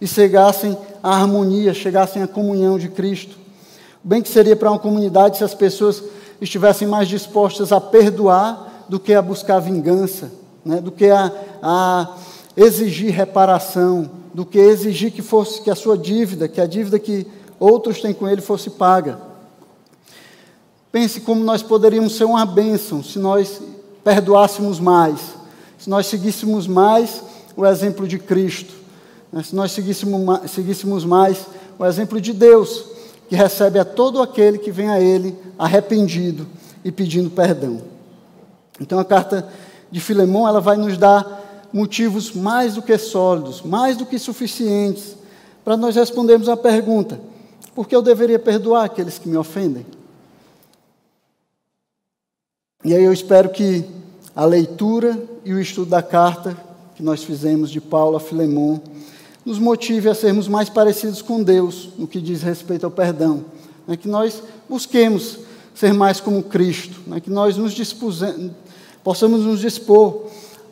[0.00, 3.36] e chegassem à harmonia, chegassem à comunhão de Cristo.
[4.04, 6.02] O bem que seria para uma comunidade se as pessoas
[6.40, 10.30] estivessem mais dispostas a perdoar do que a buscar vingança,
[10.64, 10.80] né?
[10.80, 12.14] do que a, a
[12.56, 17.26] exigir reparação, do que exigir que fosse que a sua dívida, que a dívida que
[17.58, 19.18] outros têm com ele fosse paga.
[20.96, 23.60] Pense como nós poderíamos ser uma bênção se nós
[24.02, 25.20] perdoássemos mais,
[25.76, 27.22] se nós seguíssemos mais
[27.54, 28.72] o exemplo de Cristo,
[29.30, 29.42] né?
[29.42, 32.86] se nós seguíssemos, seguíssemos mais o exemplo de Deus,
[33.28, 36.46] que recebe a todo aquele que vem a Ele arrependido
[36.82, 37.82] e pedindo perdão.
[38.80, 39.46] Então a carta
[39.90, 45.14] de Filemão ela vai nos dar motivos mais do que sólidos, mais do que suficientes,
[45.62, 47.20] para nós respondermos a pergunta:
[47.74, 49.84] por que eu deveria perdoar aqueles que me ofendem?
[52.86, 53.84] E aí eu espero que
[54.32, 56.56] a leitura e o estudo da carta
[56.94, 58.78] que nós fizemos de Paulo a Filemon
[59.44, 63.44] nos motive a sermos mais parecidos com Deus no que diz respeito ao perdão.
[63.88, 63.96] Né?
[63.96, 65.36] Que nós busquemos
[65.74, 67.18] ser mais como Cristo, né?
[67.18, 67.74] que nós nos
[69.02, 70.26] possamos nos dispor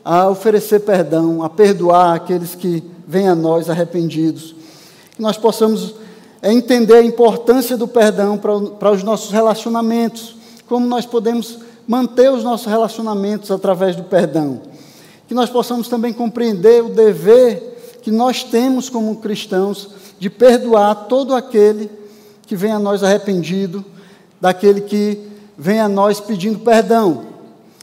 [0.04, 4.54] a oferecer perdão, a perdoar aqueles que vêm a nós arrependidos.
[5.16, 5.96] Que nós possamos
[6.40, 10.36] é, entender a importância do perdão para os nossos relacionamentos,
[10.68, 14.62] como nós podemos manter os nossos relacionamentos através do perdão.
[15.28, 21.34] Que nós possamos também compreender o dever que nós temos como cristãos de perdoar todo
[21.34, 21.90] aquele
[22.46, 23.84] que vem a nós arrependido,
[24.40, 25.18] daquele que
[25.56, 27.26] vem a nós pedindo perdão.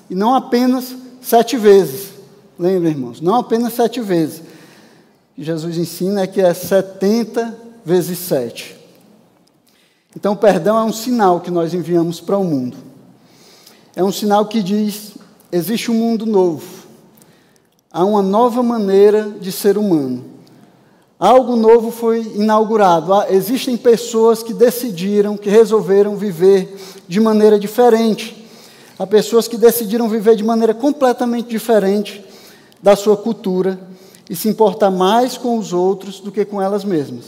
[0.10, 2.12] E não apenas sete vezes.
[2.60, 3.20] Lembra, irmãos?
[3.20, 4.44] Não apenas sete vezes.
[5.38, 8.76] Jesus ensina é que é setenta vezes sete.
[10.16, 12.91] Então, o perdão é um sinal que nós enviamos para o mundo
[13.96, 15.14] é um sinal que diz:
[15.52, 16.66] existe um mundo novo,
[17.92, 20.26] há uma nova maneira de ser humano.
[21.20, 23.14] Algo novo foi inaugurado.
[23.30, 26.76] Existem pessoas que decidiram, que resolveram viver
[27.08, 28.44] de maneira diferente.
[28.98, 32.26] Há pessoas que decidiram viver de maneira completamente diferente
[32.82, 33.80] da sua cultura
[34.28, 37.26] e se importar mais com os outros do que com elas mesmas.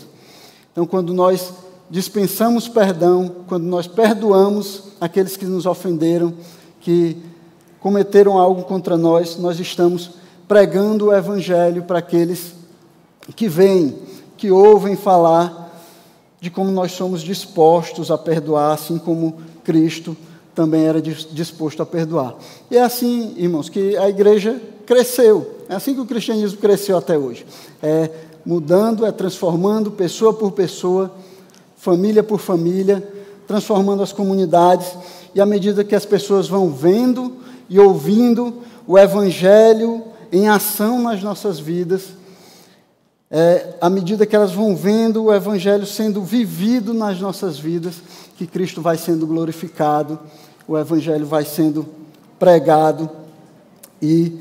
[0.72, 1.53] Então, quando nós
[1.93, 6.33] dispensamos perdão, quando nós perdoamos aqueles que nos ofenderam,
[6.81, 7.15] que
[7.79, 10.09] cometeram algo contra nós, nós estamos
[10.47, 12.55] pregando o Evangelho para aqueles
[13.35, 13.95] que vêm,
[14.35, 15.71] que ouvem falar
[16.41, 20.17] de como nós somos dispostos a perdoar, assim como Cristo
[20.55, 22.33] também era disposto a perdoar.
[22.71, 25.59] E é assim, irmãos, que a igreja cresceu.
[25.69, 27.45] É assim que o cristianismo cresceu até hoje.
[27.83, 28.09] É
[28.43, 31.13] mudando, é transformando pessoa por pessoa,
[31.84, 33.05] família por família,
[33.45, 34.88] transformando as comunidades.
[35.36, 41.21] E à medida que as pessoas vão vendo e ouvindo o Evangelho em ação nas
[41.21, 42.03] nossas vidas,
[43.29, 47.95] é, à medida que elas vão vendo o Evangelho sendo vivido nas nossas vidas,
[48.38, 50.17] que Cristo vai sendo glorificado,
[50.65, 51.86] o Evangelho vai sendo
[52.39, 53.09] pregado
[54.01, 54.39] e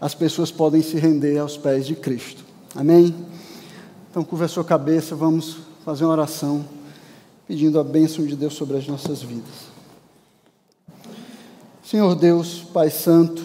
[0.00, 2.44] as pessoas podem se render aos pés de Cristo.
[2.74, 3.14] Amém?
[4.10, 6.64] Então, curva a sua cabeça, vamos fazer uma oração
[7.46, 9.74] pedindo a bênção de Deus sobre as nossas vidas.
[11.84, 13.44] Senhor Deus, Pai Santo,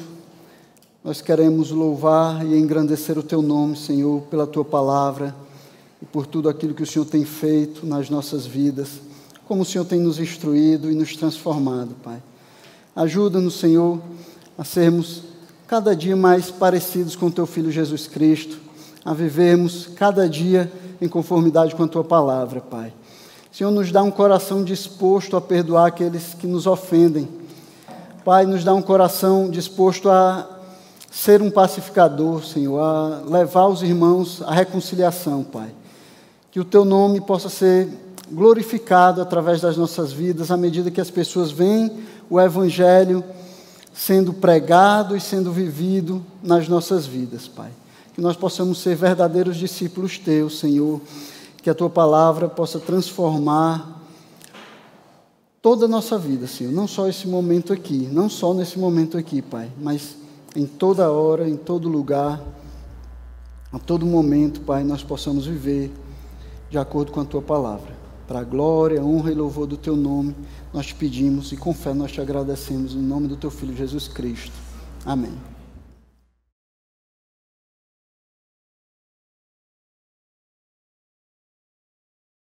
[1.04, 5.36] nós queremos louvar e engrandecer o Teu nome, Senhor, pela Tua palavra
[6.02, 9.02] e por tudo aquilo que o Senhor tem feito nas nossas vidas,
[9.46, 12.24] como o Senhor tem nos instruído e nos transformado, Pai.
[12.96, 14.00] Ajuda-nos, Senhor,
[14.58, 15.24] a sermos
[15.68, 18.58] cada dia mais parecidos com Teu Filho Jesus Cristo,
[19.04, 20.72] a vivermos cada dia
[21.02, 22.94] em conformidade com a Tua palavra, Pai.
[23.52, 27.40] Senhor, nos dá um coração disposto a perdoar aqueles que nos ofendem
[28.30, 30.48] Pai, nos dá um coração disposto a
[31.10, 35.72] ser um pacificador, Senhor, a levar os irmãos à reconciliação, Pai.
[36.52, 37.88] Que o Teu nome possa ser
[38.30, 41.92] glorificado através das nossas vidas, à medida que as pessoas veem
[42.30, 43.24] o Evangelho
[43.94, 47.72] sendo pregado e sendo vivido nas nossas vidas, Pai.
[48.20, 51.00] Que nós possamos ser verdadeiros discípulos Teus, Senhor.
[51.64, 54.04] Que a Tua palavra possa transformar
[55.62, 56.74] toda a nossa vida, Senhor.
[56.74, 60.18] Não só esse momento aqui, não só nesse momento aqui, Pai, mas
[60.54, 62.44] em toda hora, em todo lugar,
[63.72, 65.90] a todo momento, Pai, nós possamos viver
[66.70, 67.96] de acordo com a Tua palavra.
[68.28, 70.36] Para a glória, honra e louvor do Teu nome,
[70.74, 74.10] nós te pedimos e com fé nós te agradecemos em nome do Teu Filho Jesus
[74.10, 74.52] Cristo.
[75.06, 75.59] Amém.